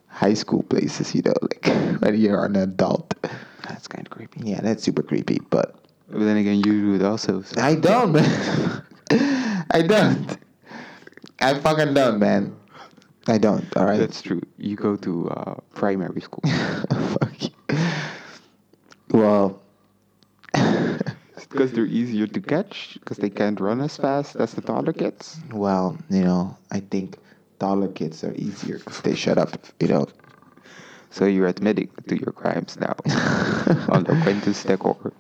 high 0.09 0.35
school 0.35 0.63
places, 0.63 1.15
you 1.15 1.23
know, 1.23 1.35
like 1.43 1.67
when 2.01 2.17
you're 2.19 2.45
an 2.45 2.57
adult. 2.57 3.15
That's 3.69 3.89
kind 3.89 4.07
of 4.07 4.11
creepy. 4.11 4.41
Yeah, 4.45 4.61
that's 4.61 4.83
super 4.83 5.03
creepy, 5.03 5.41
but 5.51 5.77
But 6.09 6.21
then 6.21 6.37
again, 6.37 6.57
you 6.57 6.63
do 6.63 6.95
it 6.95 7.03
also. 7.03 7.43
So. 7.43 7.61
I 7.61 7.75
don't, 7.75 8.13
man. 8.13 8.83
I 9.71 9.83
don't. 9.83 10.37
I 11.41 11.55
fucking 11.55 11.95
don't, 11.95 12.19
man. 12.19 12.55
I 13.27 13.39
don't, 13.39 13.65
alright? 13.77 13.99
That's 13.99 14.21
true. 14.21 14.43
You 14.59 14.77
go 14.77 14.97
to 14.97 15.31
uh, 15.31 15.55
primary 15.75 16.21
school. 16.21 16.43
Fuck 16.91 17.43
you. 17.43 17.79
Well, 19.11 19.63
Because 21.55 21.71
they're 21.73 21.87
easier 21.87 22.27
to 22.27 22.41
catch, 22.41 22.99
because 22.99 23.19
they 23.19 23.31
can't 23.31 23.61
run 23.61 23.81
as 23.81 23.97
fast 23.97 24.35
as 24.37 24.55
the 24.55 24.61
taller 24.61 24.93
kids. 24.93 25.39
well, 25.53 25.97
you 26.11 26.25
know, 26.25 26.57
I 26.73 26.81
think 26.81 27.17
taller 27.61 27.87
kids 27.87 28.25
are 28.25 28.35
easier 28.35 28.79
because 28.79 29.01
they 29.03 29.15
shut 29.15 29.39
up, 29.39 29.57
you 29.79 29.87
know. 29.87 30.09
So 31.11 31.27
you're 31.27 31.47
admitting 31.47 31.91
to 32.09 32.19
your 32.19 32.33
crimes 32.33 32.77
now. 32.81 32.97
on 33.89 34.03
the 34.03 34.19
acquaintance 34.19 34.65
decor. 34.65 35.13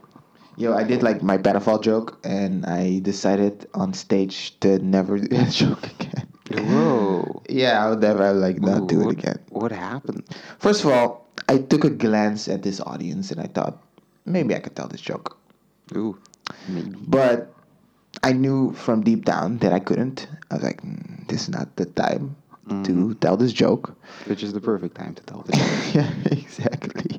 Yo, 0.57 0.73
I 0.75 0.85
did 0.85 1.03
like 1.03 1.23
my 1.23 1.37
pedophile 1.39 1.83
joke, 1.83 2.19
and 2.25 2.65
I 2.67 3.01
decided 3.01 3.67
on 3.75 3.93
stage 3.93 4.59
to 4.61 4.79
never 4.79 5.19
do 5.23 5.29
that 5.37 5.51
joke 5.51 5.85
again. 5.99 6.29
Whoa. 6.53 7.43
Yeah, 7.49 7.85
I 7.85 7.91
would 7.91 8.01
never 8.01 8.33
like 8.33 8.61
not 8.61 8.83
Ooh, 8.83 8.87
do 8.87 9.01
it 9.01 9.05
what- 9.07 9.13
again. 9.19 9.39
What 9.51 9.73
happened? 9.73 10.23
First 10.59 10.85
of 10.85 10.91
all, 10.91 11.27
I 11.49 11.59
took 11.59 11.85
a 11.85 11.91
glance 11.91 12.49
at 12.49 12.63
this 12.63 12.81
audience, 12.81 13.31
and 13.31 13.41
I 13.41 13.47
thought 13.49 13.83
maybe 14.27 14.55
I 14.55 14.61
could 14.61 14.77
tell 14.77 14.87
this 14.89 15.01
joke. 15.01 15.37
Ooh, 15.97 16.17
maybe. 16.69 16.97
But 17.07 17.53
I 18.23 18.33
knew 18.33 18.73
from 18.75 19.03
deep 19.03 19.25
down 19.25 19.59
that 19.59 19.73
I 19.73 19.81
couldn't. 19.81 20.29
I 20.51 20.55
was 20.55 20.63
like, 20.63 20.81
"Mm, 20.83 21.27
this 21.29 21.43
is 21.43 21.49
not 21.51 21.75
the 21.77 21.87
time 21.87 22.37
to 22.69 22.93
Mhm. 22.95 23.21
tell 23.21 23.37
this 23.37 23.53
joke. 23.53 23.93
Which 24.27 24.43
is 24.43 24.53
the 24.55 24.61
perfect 24.61 24.95
time 24.95 25.15
to 25.15 25.23
tell 25.25 25.43
the 25.43 25.53
joke. 25.53 25.83
yeah, 25.95 26.11
exactly. 26.33 27.19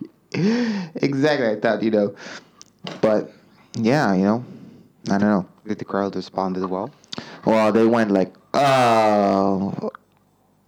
exactly. 1.04 1.50
I 1.50 1.60
thought, 1.60 1.84
you 1.84 1.92
know. 1.92 2.16
But 3.02 3.32
yeah, 3.78 4.14
you 4.14 4.24
know, 4.24 4.46
I 5.10 5.18
don't 5.18 5.30
know. 5.30 5.48
Did 5.68 5.80
the 5.80 5.86
crowd 5.86 6.16
respond 6.16 6.58
as 6.58 6.66
well? 6.66 6.92
Well, 7.46 7.72
they 7.72 7.86
went 7.86 8.12
like, 8.12 8.34
oh, 8.54 9.92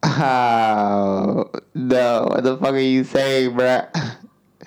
oh, 0.03 1.51
no, 1.73 2.27
what 2.29 2.43
the 2.43 2.57
fuck 2.57 2.73
are 2.73 2.79
you 2.79 3.03
saying, 3.03 3.51
bruh? 3.55 3.89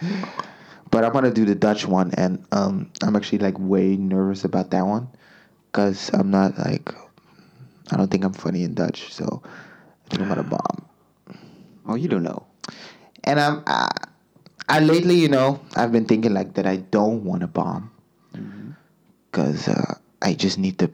but 0.91 1.05
I'm 1.05 1.13
gonna 1.13 1.31
do 1.31 1.45
the 1.45 1.55
Dutch 1.55 1.87
one, 1.87 2.13
and 2.15 2.45
um, 2.53 2.91
I'm 3.03 3.17
actually 3.17 3.39
like 3.39 3.59
way 3.59 3.97
nervous 3.97 4.45
about 4.45 4.71
that 4.71 4.87
one, 4.87 5.09
cause 5.73 6.11
I'm 6.15 6.31
not 6.31 6.59
like, 6.59 6.95
I 7.93 7.97
don't 7.97 8.11
think 8.11 8.25
I'm 8.25 8.33
funny 8.33 8.65
in 8.65 8.75
Dutch, 8.75 9.13
so 9.13 9.43
I 9.45 10.09
think 10.11 10.23
I'm 10.23 10.29
gonna 10.29 10.43
bomb. 10.45 10.87
Oh, 11.87 11.95
you 11.95 12.09
don't 12.09 12.23
know. 12.23 12.47
And 13.25 13.41
I'm, 13.41 13.63
I, 13.67 13.91
I 14.71 14.79
lately, 14.81 15.17
you 15.17 15.29
know, 15.29 15.61
I've 15.77 15.91
been 15.93 16.05
thinking 16.07 16.33
like 16.33 16.55
that 16.55 16.67
I 16.67 16.77
don't 16.77 17.25
want 17.25 17.41
to 17.43 17.47
bomb, 17.49 17.91
cause 19.33 19.67
uh, 19.69 19.95
I 20.23 20.35
just 20.35 20.59
need 20.59 20.79
to 20.79 20.91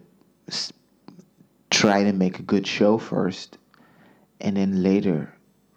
s- 0.48 0.72
try 1.70 2.02
to 2.02 2.12
make 2.12 2.38
a 2.38 2.42
good 2.42 2.66
show 2.66 2.96
first, 2.96 3.58
and 4.40 4.56
then 4.56 4.82
later 4.82 5.32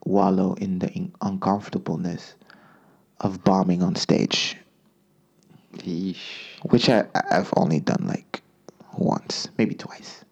wallow 0.05 0.53
in 0.55 0.79
the 0.79 0.89
in- 0.93 1.13
uncomfortableness 1.21 2.35
of 3.19 3.43
bombing 3.43 3.83
on 3.83 3.95
stage, 3.95 4.55
Yeesh. 5.77 6.17
which 6.71 6.89
I 6.89 7.05
I've 7.31 7.51
only 7.57 7.81
done 7.81 8.05
like 8.07 8.41
once, 8.97 9.49
maybe 9.57 9.75
twice. 9.75 10.23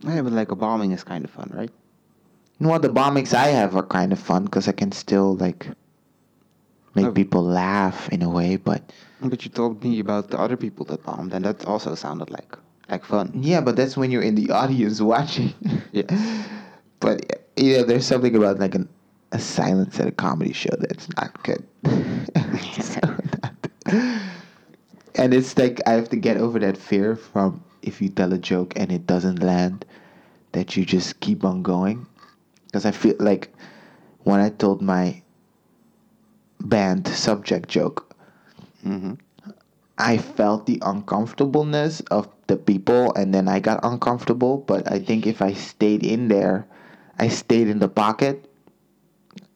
Yeah, 0.00 0.22
but 0.22 0.32
like 0.32 0.50
a 0.50 0.56
bombing 0.56 0.92
is 0.92 1.04
kind 1.04 1.24
of 1.26 1.30
fun, 1.30 1.50
right? 1.52 1.70
You 2.58 2.66
know? 2.68 2.78
The 2.78 2.88
bombings 2.88 3.34
I 3.34 3.48
have 3.48 3.76
are 3.76 3.84
kind 3.84 4.12
of 4.12 4.18
fun 4.18 4.44
because 4.44 4.66
I 4.66 4.72
can 4.72 4.92
still 4.92 5.36
like 5.36 5.68
make 6.94 7.06
Oh. 7.06 7.12
people 7.12 7.42
laugh 7.42 8.08
in 8.10 8.22
a 8.22 8.28
way, 8.28 8.56
but 8.56 8.92
But 9.20 9.44
you 9.44 9.50
told 9.50 9.84
me 9.84 10.00
about 10.00 10.30
the 10.30 10.38
other 10.38 10.56
people 10.56 10.84
that 10.86 11.02
bombed, 11.04 11.34
and 11.34 11.44
that 11.44 11.64
also 11.66 11.94
sounded 11.94 12.30
like 12.30 12.56
like 12.90 13.04
fun. 13.04 13.30
yeah, 13.36 13.60
but 13.60 13.76
that's 13.76 13.96
when 13.96 14.10
you're 14.10 14.22
in 14.24 14.34
the 14.34 14.50
audience 14.50 15.00
watching. 15.14 15.52
Yes. 15.92 16.10
But 17.00 17.46
you 17.56 17.78
know, 17.78 17.84
there's 17.84 18.04
something 18.06 18.36
about 18.36 18.58
like 18.60 18.74
an, 18.74 18.88
a 19.32 19.38
silence 19.38 19.98
at 20.00 20.06
a 20.06 20.12
comedy 20.12 20.52
show 20.52 20.74
that's 20.78 21.08
not 21.16 21.32
good. 21.44 21.62
So 22.80 23.00
not- 23.04 23.68
and 25.16 25.34
it's 25.34 25.56
like 25.58 25.80
I 25.86 25.92
have 25.92 26.08
to 26.10 26.16
get 26.16 26.36
over 26.36 26.58
that 26.60 26.76
fear 26.76 27.16
from 27.16 27.62
if 27.82 28.00
you 28.02 28.08
tell 28.10 28.32
a 28.32 28.38
joke 28.38 28.72
and 28.76 28.92
it 28.92 29.06
doesn't 29.06 29.42
land, 29.42 29.84
that 30.52 30.76
you 30.76 30.84
just 30.84 31.20
keep 31.20 31.44
on 31.44 31.62
going. 31.62 32.06
Because 32.66 32.84
I 32.86 32.90
feel 32.92 33.16
like 33.18 33.48
when 34.24 34.40
I 34.40 34.50
told 34.50 34.82
my 34.82 35.22
band 36.60 37.08
subject 37.08 37.68
joke, 37.68 38.14
hmm 38.82 39.14
I 40.00 40.16
felt 40.16 40.64
the 40.64 40.78
uncomfortableness 40.80 42.00
of 42.10 42.26
the 42.46 42.56
people 42.56 43.12
and 43.14 43.34
then 43.34 43.48
I 43.48 43.60
got 43.60 43.80
uncomfortable. 43.82 44.56
But 44.56 44.90
I 44.90 44.98
think 44.98 45.26
if 45.26 45.42
I 45.42 45.52
stayed 45.52 46.02
in 46.02 46.28
there, 46.28 46.66
I 47.18 47.28
stayed 47.28 47.68
in 47.68 47.80
the 47.80 47.88
pocket. 47.88 48.50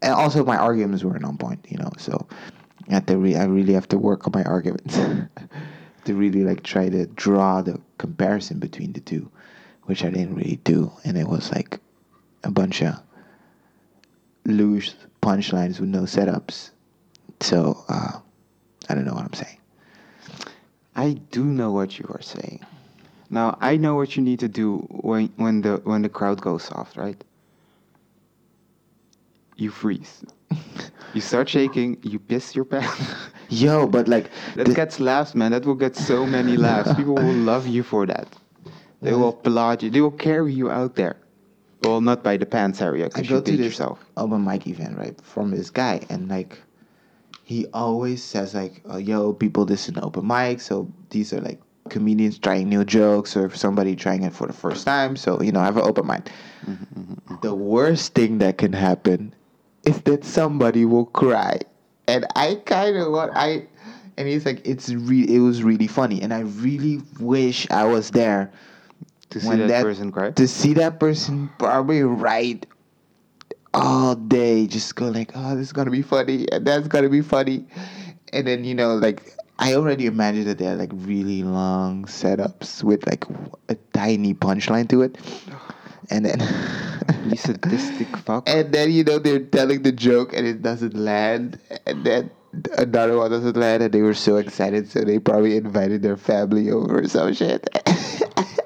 And 0.03 0.13
also 0.13 0.45
my 0.45 0.59
arguments 0.59 1.03
weren't 1.03 1.25
on 1.25 1.39
point, 1.39 1.65
you 1.71 1.79
know, 1.79 1.91
so 1.97 2.27
I 2.91 2.95
had 2.95 3.07
to 3.07 3.17
re- 3.17 3.37
I 3.37 3.45
really 3.45 3.73
have 3.73 3.89
to 3.89 3.99
work 3.99 4.27
on 4.27 4.33
my 4.35 4.45
arguments 4.45 4.95
to 6.05 6.15
really 6.15 6.45
like 6.45 6.63
try 6.63 6.91
to 6.91 7.07
draw 7.07 7.63
the 7.63 7.81
comparison 7.97 8.59
between 8.59 8.93
the 8.93 9.01
two, 9.01 9.31
which 9.85 10.05
I 10.05 10.11
didn't 10.11 10.35
really 10.35 10.61
do. 10.63 10.93
And 11.07 11.17
it 11.17 11.27
was 11.27 11.51
like 11.53 11.81
a 12.43 12.51
bunch 12.51 12.83
of 12.83 13.01
loose 14.45 14.95
punchlines 15.23 15.81
with 15.81 15.89
no 15.89 16.03
setups. 16.03 16.71
So 17.45 17.85
uh, 17.91 18.21
I 18.89 18.95
don't 18.95 19.05
know 19.05 19.13
what 19.13 19.27
I'm 19.27 19.35
saying. 19.35 19.59
I 20.97 21.13
do 21.31 21.45
know 21.45 21.73
what 21.73 21.99
you 21.99 22.07
are 22.09 22.23
saying. 22.23 22.65
Now 23.29 23.59
I 23.61 23.77
know 23.77 23.95
what 23.97 24.17
you 24.17 24.23
need 24.23 24.41
to 24.41 24.49
do 24.49 24.79
when 24.89 25.31
when 25.37 25.61
the 25.61 25.77
when 25.85 26.01
the 26.01 26.09
crowd 26.09 26.41
goes 26.41 26.63
soft, 26.63 26.97
right? 26.97 27.23
You 29.57 29.71
freeze. 29.71 30.25
you 31.13 31.21
start 31.21 31.51
shaking. 31.51 31.99
You 32.03 32.19
piss 32.19 32.57
your 32.57 32.65
pants. 32.65 33.15
Yo, 33.51 33.87
but 33.87 34.09
like 34.09 34.31
that 34.57 34.75
gets 34.75 34.99
laughs, 34.99 35.35
man. 35.35 35.53
That 35.53 35.67
will 35.67 35.75
get 35.75 35.97
so 35.97 36.25
many 36.25 36.57
laughs. 36.57 36.95
People 36.95 37.15
will 37.15 37.41
love 37.53 37.67
you 37.67 37.83
for 37.83 38.07
that. 38.07 38.27
They 39.03 39.13
will 39.13 39.29
applaud 39.29 39.83
you. 39.83 39.91
They 39.91 40.01
will 40.01 40.19
carry 40.29 40.55
you 40.55 40.71
out 40.71 40.95
there. 40.95 41.17
Well, 41.83 42.01
not 42.01 42.23
by 42.23 42.39
the 42.39 42.47
pants 42.47 42.81
area. 42.81 43.11
I 43.15 43.21
go 43.21 43.43
to 43.43 43.53
this 43.53 43.61
yourself. 43.61 43.99
open 44.17 44.43
mic 44.43 44.67
event 44.67 44.97
right 44.97 45.21
from 45.21 45.51
this 45.51 45.69
guy, 45.69 46.01
and 46.09 46.29
like 46.29 46.59
he 47.45 47.67
always 47.75 48.23
says 48.23 48.55
like, 48.55 48.83
oh, 48.87 48.97
"Yo, 48.97 49.33
people, 49.35 49.65
this 49.67 49.85
is 49.85 49.91
an 49.91 50.03
open 50.03 50.27
mic, 50.27 50.61
so 50.61 50.91
these 51.11 51.33
are 51.33 51.41
like 51.41 51.61
comedians 51.91 52.39
trying 52.39 52.69
new 52.71 52.85
jokes 52.85 53.37
or 53.37 53.55
somebody 53.55 53.95
trying 53.95 54.23
it 54.23 54.33
for 54.33 54.47
the 54.47 54.53
first 54.53 54.87
time. 54.87 55.15
So 55.17 55.41
you 55.43 55.53
know, 55.53 55.61
have 55.61 55.77
an 55.77 55.85
open 55.85 56.07
mind. 56.07 56.31
Mm-hmm, 56.67 57.01
mm-hmm. 57.01 57.35
The 57.43 57.55
worst 57.55 58.15
thing 58.15 58.39
that 58.39 58.57
can 58.57 58.73
happen 58.73 59.35
is 59.85 60.01
that 60.03 60.25
somebody 60.25 60.87
will 60.87 61.07
cry, 61.07 61.61
and 62.09 62.27
I 62.35 62.57
kind 62.65 62.97
of 62.97 63.13
want 63.13 63.33
I, 63.35 63.69
and 64.17 64.27
he's 64.27 64.47
like, 64.47 64.67
it's 64.67 64.89
really 64.89 65.37
it 65.37 65.41
was 65.41 65.63
really 65.63 65.87
funny, 65.87 66.23
and 66.23 66.33
I 66.33 66.41
really 66.41 67.03
wish 67.21 67.71
I 67.71 67.85
was 67.85 68.11
there 68.11 68.51
to 69.31 69.41
see 69.41 69.57
that, 69.57 69.69
that 69.69 69.83
person 69.83 70.11
cry. 70.11 70.31
To 70.31 70.49
see 70.49 70.73
that 70.75 70.99
person 70.99 71.51
probably 71.59 72.03
right 72.03 72.65
all 73.75 74.15
day, 74.15 74.67
just 74.67 74.95
go 74.95 75.09
like, 75.09 75.33
oh, 75.35 75.57
this 75.57 75.67
is 75.67 75.73
gonna 75.73 75.91
be 75.91 76.03
funny, 76.03 76.47
and 76.51 76.67
that's 76.67 76.89
gonna 76.89 77.09
be 77.09 77.21
funny, 77.21 77.67
and 78.33 78.47
then 78.47 78.65
you 78.65 78.75
know 78.75 78.95
like 78.95 79.35
I 79.59 79.75
already 79.75 80.07
imagine 80.07 80.45
that 80.45 80.59
they're 80.59 80.77
like 80.77 80.91
really 80.93 81.43
long 81.43 82.05
setups 82.07 82.83
with 82.83 83.07
like 83.07 83.25
a 83.69 83.75
tiny 83.93 84.35
punchline 84.35 84.89
to 84.91 85.03
it. 85.03 85.19
And 86.11 86.27
then 86.27 86.39
you 87.31 87.37
sadistic 87.37 88.15
fuck. 88.27 88.47
And 88.47 88.75
then 88.75 88.93
you 88.93 89.05
know 89.05 89.19
they're 89.19 89.41
telling 89.41 89.85
the 89.85 89.91
joke 89.91 90.35
and 90.35 90.47
it 90.47 90.61
doesn't 90.61 90.95
land, 90.95 91.59
and 91.87 92.05
then 92.05 92.31
another 92.77 93.17
one 93.17 93.31
doesn't 93.31 93.57
land, 93.57 93.83
and 93.83 93.91
they 93.91 94.03
were 94.03 94.13
so 94.13 94.37
excited, 94.37 94.91
so 94.91 95.01
they 95.01 95.19
probably 95.19 95.57
invited 95.57 96.03
their 96.03 96.19
family 96.19 96.71
over 96.71 97.01
or 97.01 97.09
some 97.09 97.33
shit. 97.33 97.67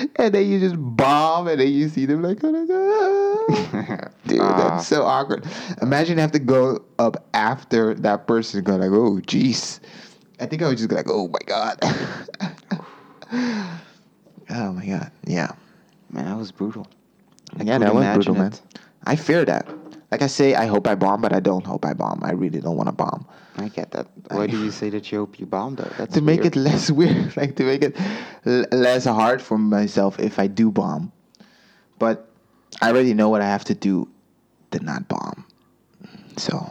and 0.16 0.34
then 0.34 0.46
you 0.46 0.60
just 0.60 0.76
bomb, 0.78 1.48
and 1.48 1.60
then 1.60 1.68
you 1.68 1.88
see 1.88 2.06
them 2.06 2.22
like, 2.22 2.38
oh 2.42 2.52
my 2.52 3.86
god, 3.86 4.10
dude, 4.26 4.40
uh, 4.40 4.56
that's 4.56 4.86
so 4.86 5.02
awkward. 5.02 5.46
Imagine 5.82 6.18
have 6.18 6.32
to 6.32 6.38
go 6.38 6.84
up 6.98 7.26
after 7.34 7.94
that 7.94 8.26
person, 8.26 8.62
go 8.64 8.76
like, 8.76 8.90
oh, 8.90 9.20
jeez. 9.26 9.80
I 10.40 10.46
think 10.46 10.62
I 10.62 10.68
would 10.68 10.78
just 10.78 10.88
go 10.88 10.96
like, 10.96 11.08
oh 11.08 11.28
my 11.28 11.38
god. 11.46 11.78
oh 14.50 14.72
my 14.72 14.86
god, 14.86 15.10
yeah. 15.26 15.52
Man, 16.10 16.24
that 16.24 16.36
was 16.36 16.50
brutal. 16.50 16.86
I 17.58 17.62
yeah, 17.64 17.78
that 17.78 17.94
was 17.94 18.04
brutal, 18.14 18.36
it. 18.36 18.38
man. 18.38 18.52
I 19.04 19.16
fear 19.16 19.44
that. 19.44 19.68
Like 20.10 20.22
I 20.22 20.26
say, 20.26 20.54
I 20.54 20.66
hope 20.66 20.88
I 20.88 20.96
bomb, 20.96 21.20
but 21.20 21.32
I 21.32 21.40
don't 21.40 21.64
hope 21.64 21.84
I 21.84 21.94
bomb. 21.94 22.20
I 22.24 22.32
really 22.32 22.60
don't 22.60 22.76
want 22.76 22.88
to 22.88 22.92
bomb. 22.92 23.26
I 23.56 23.68
get 23.68 23.92
that. 23.92 24.08
Why 24.30 24.46
do 24.46 24.62
you 24.62 24.70
say 24.70 24.90
that 24.90 25.10
you 25.12 25.18
hope 25.18 25.38
you 25.38 25.46
bomb 25.46 25.76
though? 25.76 25.92
That's 25.96 26.14
to 26.14 26.20
make 26.20 26.44
it 26.44 26.56
less 26.56 26.90
weird, 26.98 27.36
like 27.36 27.56
to 27.56 27.64
make 27.64 27.82
it 27.82 27.96
l- 28.44 28.66
less 28.72 29.04
hard 29.04 29.40
for 29.40 29.58
myself 29.58 30.18
if 30.18 30.38
I 30.38 30.46
do 30.46 30.70
bomb. 30.70 31.12
But 31.98 32.28
I 32.80 32.90
already 32.90 33.14
know 33.14 33.28
what 33.28 33.42
I 33.42 33.46
have 33.46 33.64
to 33.66 33.74
do 33.74 34.08
to 34.72 34.82
not 34.82 35.08
bomb. 35.08 35.44
So 36.36 36.70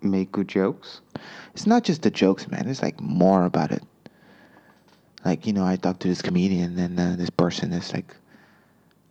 make 0.00 0.32
good 0.32 0.48
jokes. 0.48 1.00
It's 1.54 1.66
not 1.66 1.84
just 1.84 2.02
the 2.02 2.10
jokes, 2.10 2.48
man. 2.48 2.68
It's 2.68 2.82
like 2.82 3.00
more 3.00 3.44
about 3.44 3.70
it. 3.72 3.82
Like 5.24 5.46
you 5.46 5.52
know, 5.52 5.64
I 5.64 5.76
talked 5.76 6.00
to 6.00 6.08
this 6.08 6.22
comedian, 6.22 6.78
and 6.78 6.98
uh, 6.98 7.16
this 7.16 7.30
person 7.30 7.72
is 7.72 7.92
like 7.92 8.16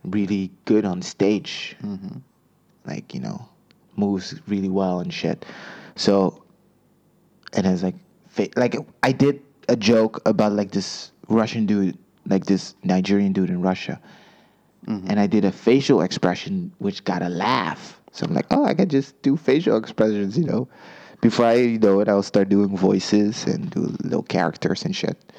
really 0.03 0.51
good 0.65 0.84
on 0.84 1.01
stage. 1.01 1.75
Mm-hmm. 1.84 2.17
Like 2.86 3.13
you 3.13 3.19
know, 3.21 3.47
moves 3.95 4.36
really 4.47 4.69
well 4.69 4.99
and 4.99 5.13
shit. 5.13 5.45
So, 5.95 6.43
and 7.54 7.65
it's 7.65 7.84
like, 7.84 7.95
like 8.56 8.75
I 9.04 9.12
did 9.12 9.41
a 9.69 9.75
joke 9.75 10.21
about 10.25 10.54
like 10.54 10.71
this 10.71 11.12
Russian 11.27 11.65
dude, 11.65 11.97
like 12.25 12.45
this 12.45 12.75
Nigerian 12.84 13.34
dude 13.34 13.49
in 13.49 13.62
Russia, 13.62 13.99
mm-hmm. 14.88 15.10
and 15.10 15.19
I 15.19 15.27
did 15.27 15.45
a 15.45 15.51
facial 15.51 16.01
expression 16.01 16.71
which 16.80 17.04
got 17.04 17.21
a 17.21 17.30
laugh. 17.30 17.99
So 18.13 18.25
I'm 18.25 18.34
like, 18.34 18.47
oh, 18.51 18.65
I 18.65 18.73
can 18.73 18.89
just 18.89 19.21
do 19.21 19.38
facial 19.38 19.77
expressions, 19.77 20.38
you 20.38 20.43
know. 20.45 20.67
Before 21.21 21.45
I 21.45 21.54
you 21.54 21.80
know 21.80 21.99
it, 21.99 22.10
I'll 22.10 22.23
start 22.23 22.49
doing 22.49 22.75
voices 22.75 23.45
and 23.45 23.69
do 23.69 23.95
little 24.04 24.23
characters 24.23 24.84
and 24.84 24.95
shit. 24.95 25.32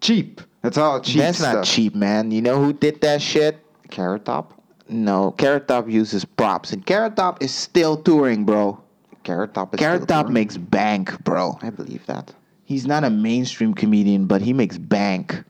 Cheap. 0.00 0.40
That's 0.62 0.76
all 0.76 1.00
cheap. 1.00 1.18
That's 1.18 1.38
stuff. 1.38 1.54
not 1.54 1.64
cheap, 1.64 1.94
man. 1.94 2.30
You 2.30 2.42
know 2.42 2.62
who 2.62 2.72
did 2.72 3.00
that 3.02 3.22
shit? 3.22 3.64
Carrot 3.90 4.24
Top. 4.24 4.60
No, 4.88 5.30
Carrot 5.32 5.66
Top 5.66 5.88
uses 5.88 6.24
props, 6.24 6.72
and 6.72 6.84
Carrot 6.84 7.16
Top 7.16 7.42
is 7.42 7.52
still 7.52 7.96
touring, 7.96 8.44
bro. 8.44 8.80
Carrot 9.22 9.54
Top. 9.54 9.76
Carrot 9.76 10.06
Top 10.06 10.26
touring? 10.26 10.34
makes 10.34 10.56
bank, 10.56 11.22
bro. 11.24 11.58
I 11.62 11.70
believe 11.70 12.04
that. 12.06 12.34
He's 12.64 12.86
not 12.86 13.04
a 13.04 13.10
mainstream 13.10 13.74
comedian, 13.74 14.26
but 14.26 14.42
he 14.42 14.52
makes 14.52 14.78
bank. 14.78 15.42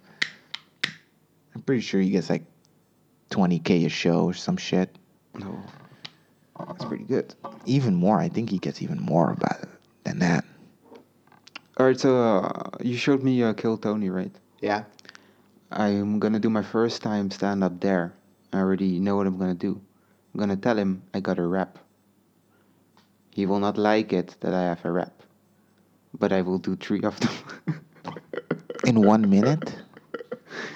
I'm 1.55 1.63
pretty 1.63 1.81
sure 1.83 2.01
he 2.01 2.11
gets 2.11 2.31
like 2.31 2.45
20k 3.31 3.87
a 3.87 3.89
show 3.89 4.25
or 4.25 4.35
some 4.35 4.57
shit. 4.57 4.97
No, 5.39 5.59
that's 6.69 6.85
pretty 6.85 7.05
good. 7.05 7.35
Even 7.67 7.95
more. 7.95 8.19
I 8.21 8.29
think 8.29 8.51
he 8.51 8.59
gets 8.59 8.83
even 8.83 9.01
more 9.01 9.31
about 9.33 9.63
it 9.63 9.69
than 10.05 10.19
that. 10.21 10.45
All 11.77 11.87
right, 11.87 11.99
so 11.99 12.17
uh, 12.17 12.71
you 12.81 12.97
showed 12.97 13.23
me 13.25 13.43
uh, 13.43 13.53
Kill 13.53 13.77
Tony, 13.77 14.09
right? 14.11 14.31
Yeah. 14.61 14.85
I'm 15.73 16.21
gonna 16.21 16.39
do 16.39 16.49
my 16.51 16.63
first 16.63 17.03
time 17.03 17.31
stand 17.33 17.65
up 17.65 17.81
there. 17.81 18.15
I 18.55 18.59
already 18.59 19.01
know 19.01 19.17
what 19.17 19.27
I'm 19.27 19.37
gonna 19.37 19.53
do. 19.53 19.81
I'm 20.33 20.39
gonna 20.39 20.57
tell 20.57 20.79
him 20.79 21.03
I 21.13 21.19
got 21.19 21.41
a 21.41 21.47
rap. 21.47 21.77
He 23.33 23.47
will 23.47 23.59
not 23.59 23.77
like 23.77 24.13
it 24.13 24.37
that 24.41 24.55
I 24.55 24.63
have 24.63 24.85
a 24.85 24.93
rap, 24.93 25.25
but 26.17 26.33
I 26.33 26.41
will 26.41 26.59
do 26.59 26.77
three 26.77 27.03
of 27.03 27.19
them. 27.19 27.35
In 28.87 29.03
one 29.03 29.29
minute? 29.29 29.75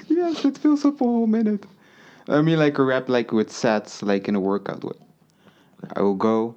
yes, 0.08 0.44
it 0.44 0.58
fills 0.58 0.84
up 0.84 1.00
a 1.00 1.04
whole 1.04 1.28
minute. 1.28 1.66
I 2.26 2.42
mean, 2.42 2.58
like 2.58 2.78
a 2.78 2.82
rap, 2.82 3.08
like 3.08 3.30
with 3.30 3.52
sets, 3.52 4.02
like 4.02 4.28
in 4.28 4.34
a 4.34 4.40
workout 4.40 4.82
way. 4.82 4.98
I 5.94 6.02
will 6.02 6.16
go, 6.16 6.56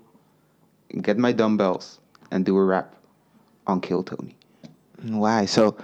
get 1.02 1.18
my 1.18 1.32
dumbbells, 1.32 2.00
and 2.32 2.46
do 2.46 2.58
a 2.58 2.66
rap 2.66 2.96
on 3.68 3.80
Kill 3.80 4.04
Tony. 4.04 4.36
Why? 5.04 5.46
So 5.46 5.78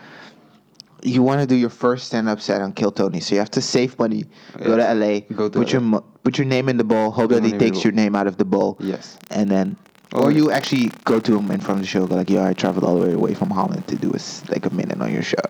you 1.08 1.24
want 1.24 1.42
to 1.42 1.48
do 1.48 1.56
your 1.56 1.70
first 1.70 2.08
stand-up 2.08 2.42
set 2.42 2.62
on 2.62 2.74
Kill 2.74 2.92
Tony, 2.92 3.20
so 3.20 3.36
you 3.36 3.40
have 3.40 3.52
to 3.52 3.62
save 3.62 3.98
money, 3.98 4.26
go 4.64 4.78
to 4.78 4.94
LA, 4.94 5.20
go 5.34 5.50
to 5.50 5.60
put 5.60 5.74
LA. 5.74 5.80
your 5.80 6.02
put 6.24 6.38
your 6.38 6.46
name 6.46 6.70
in 6.70 6.78
the 6.78 6.84
bowl, 6.84 7.12
hope 7.12 7.32
that 7.32 7.44
he 7.44 7.52
takes 7.52 7.84
your 7.84 7.94
name 7.94 8.16
out 8.16 8.28
of 8.28 8.38
the 8.38 8.46
bowl. 8.46 8.78
Yes. 8.80 9.18
And 9.32 9.50
then, 9.50 9.78
oh, 10.14 10.24
or 10.24 10.32
you 10.32 10.52
actually 10.52 10.92
go 11.06 11.20
to 11.20 11.38
him 11.38 11.50
in 11.52 11.60
front 11.60 11.80
of 11.80 11.84
the 11.84 11.88
show, 11.88 12.06
go 12.08 12.16
like, 12.16 12.30
"Yo, 12.30 12.44
I 12.44 12.54
traveled 12.54 12.84
all 12.84 13.00
the 13.00 13.06
way 13.08 13.14
away 13.14 13.34
from 13.34 13.50
Holland 13.50 13.88
to 13.88 13.96
do 13.96 14.12
a, 14.12 14.20
like 14.52 14.66
a 14.66 14.74
minute 14.74 15.00
on 15.02 15.14
your 15.14 15.24
show, 15.24 15.44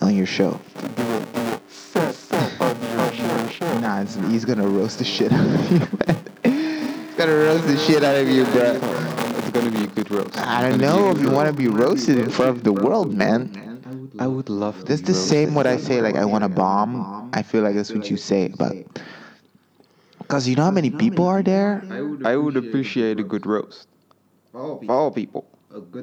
on 0.00 0.14
your 0.14 0.26
show." 0.26 0.60
Nah, 3.80 4.04
he's 4.30 4.44
gonna 4.44 4.66
roast 4.68 4.98
the 4.98 5.04
shit 5.04 5.32
out 5.32 5.46
of 5.46 5.70
you. 5.72 5.78
he's 6.50 7.16
gonna 7.16 7.34
roast 7.34 7.66
the 7.66 7.78
shit 7.78 8.02
out 8.02 8.16
of 8.16 8.28
you, 8.28 8.44
bro. 8.46 8.78
It's 9.38 9.50
gonna 9.50 9.70
be 9.70 9.84
a 9.84 9.86
good 9.86 10.10
roast. 10.10 10.36
I 10.38 10.68
don't 10.68 10.80
know 10.80 11.10
if 11.10 11.20
you 11.20 11.30
want 11.30 11.48
to 11.48 11.52
be 11.54 11.68
roasted 11.68 12.18
in 12.18 12.30
front 12.30 12.56
of 12.56 12.64
the 12.64 12.72
world, 12.72 13.14
man. 13.14 13.73
I 14.18 14.26
would 14.26 14.48
love. 14.48 14.84
That's 14.86 15.02
the 15.02 15.14
same 15.14 15.54
what 15.54 15.66
I 15.66 15.76
say. 15.76 16.00
Like 16.00 16.16
I 16.16 16.24
want 16.24 16.44
a 16.44 16.48
bomb. 16.48 17.30
I 17.32 17.42
feel 17.42 17.62
like 17.62 17.74
that's 17.74 17.94
what 17.94 18.10
you 18.10 18.16
say, 18.16 18.48
but 18.56 18.74
because 20.18 20.48
you 20.48 20.56
know 20.56 20.64
how 20.64 20.70
many 20.70 20.90
people 20.90 21.26
are 21.26 21.42
there. 21.42 21.82
I 22.24 22.36
would 22.36 22.56
appreciate 22.56 23.20
a 23.20 23.24
good 23.24 23.46
roast. 23.46 23.88
For 24.52 24.90
all 24.90 25.10
people, 25.10 25.44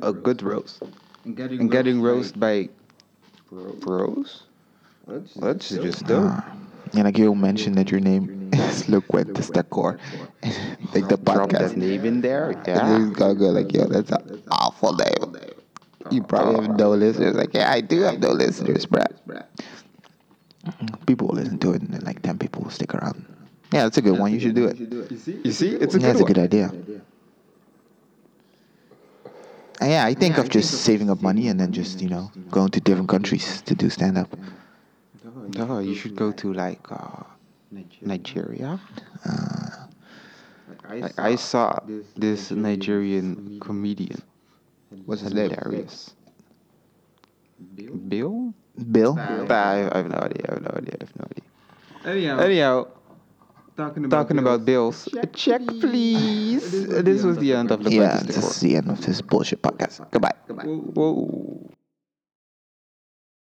a 0.02 0.12
good 0.14 0.42
roast. 0.44 0.82
And 1.26 1.72
getting 1.72 2.02
roast 2.02 2.40
by 2.40 2.70
pros. 3.80 4.44
That's 5.36 5.70
just 5.70 6.06
dope. 6.06 6.32
Uh, 6.32 6.42
and 6.94 7.04
like 7.04 7.18
you 7.18 7.34
mentioned 7.36 7.76
that 7.76 7.92
your 7.92 8.00
name 8.00 8.50
is 8.54 8.84
Loquentes 8.90 9.52
Decor. 9.52 9.98
like 10.94 11.08
the 11.08 11.18
podcast. 11.18 11.34
Drop 11.34 11.50
that 11.52 11.78
name 11.78 12.06
in 12.06 12.22
there. 12.22 12.54
Yeah. 12.68 12.98
And 12.98 13.16
gotta 13.16 13.36
go 13.36 13.48
like, 13.50 13.74
yo, 13.74 13.86
that's 13.86 14.12
an 14.12 14.44
awful 14.52 14.94
name. 14.94 15.51
You 16.12 16.24
probably 16.24 16.62
have 16.62 16.78
no 16.78 16.92
listeners. 16.92 17.36
Like, 17.36 17.54
yeah, 17.54 17.72
I 17.72 17.82
do 17.82 18.02
have 18.02 18.20
no 18.20 18.32
listeners, 18.32 18.86
bro. 18.86 19.04
People 21.08 21.28
will 21.28 21.36
listen 21.36 21.58
to 21.60 21.72
it, 21.74 21.82
and 21.82 21.94
then 21.94 22.02
like 22.02 22.22
ten 22.22 22.38
people 22.38 22.64
will 22.64 22.70
stick 22.70 22.94
around. 22.94 23.26
Yeah, 23.72 23.84
that's 23.84 23.98
a 23.98 24.02
good 24.02 24.20
one. 24.20 24.34
You 24.34 24.40
should 24.40 24.56
do 24.56 24.68
it. 24.68 24.78
You 24.78 25.18
see? 25.18 25.42
You 25.44 25.52
see? 25.52 25.70
It's 25.76 25.96
a 25.96 26.00
yeah, 26.00 26.14
good 26.14 26.16
that's 26.16 26.20
a 26.20 26.24
good 26.26 26.38
idea. 26.38 26.72
Uh, 29.82 29.86
yeah, 29.86 30.06
I 30.06 30.14
think 30.14 30.38
of 30.38 30.50
just 30.50 30.84
saving 30.84 31.10
up 31.10 31.22
money 31.22 31.48
and 31.48 31.60
then 31.60 31.72
just 31.72 32.02
you 32.02 32.10
know 32.10 32.32
going 32.52 32.70
to 32.70 32.82
different 32.82 33.10
countries 33.10 33.62
to 33.64 33.74
do 33.74 33.90
stand 33.90 34.18
up. 34.18 34.30
No, 35.56 35.80
you 35.80 35.96
should 35.96 36.16
go 36.16 36.32
to 36.34 36.54
like 36.54 36.92
uh, 36.92 37.24
Nigeria. 38.02 38.80
Uh, 39.26 39.88
I 41.18 41.36
saw 41.36 41.80
this 42.16 42.52
Nigerian 42.52 43.60
comedian 43.60 44.22
What's 45.06 45.22
his 45.22 45.34
name? 45.34 45.50
Darius. 45.50 46.16
Bill? 47.76 48.54
Bill? 48.92 49.20
I, 49.20 49.90
I 49.92 49.98
have 49.98 50.10
no 50.10 50.18
idea. 50.18 50.46
I 50.50 50.54
have 50.54 50.62
no 50.62 50.74
idea. 50.76 50.96
I 51.00 51.04
have 51.04 51.16
no 51.16 51.26
idea. 51.32 51.48
Anyhow. 52.06 52.40
Anyhow. 52.40 52.88
Talking 53.78 54.06
about, 54.06 54.18
talking 54.18 54.38
about 54.38 54.66
bills. 54.66 55.08
Check, 55.12 55.34
check 55.34 55.62
please. 55.66 56.88
This 56.88 57.24
was 57.24 57.38
the 57.38 57.54
end 57.54 57.72
of 57.72 57.84
the 57.84 57.90
podcast. 57.90 57.96
Yeah, 57.96 58.20
this 58.20 58.38
is 58.38 58.60
the 58.60 58.76
end 58.76 58.90
of 58.90 59.00
this 59.02 59.22
bullshit 59.22 59.62
podcast. 59.62 60.12
Goodbye. 60.12 60.34
Goodbye. 60.48 60.66
Whoa. 60.66 61.14
whoa. 61.14 61.72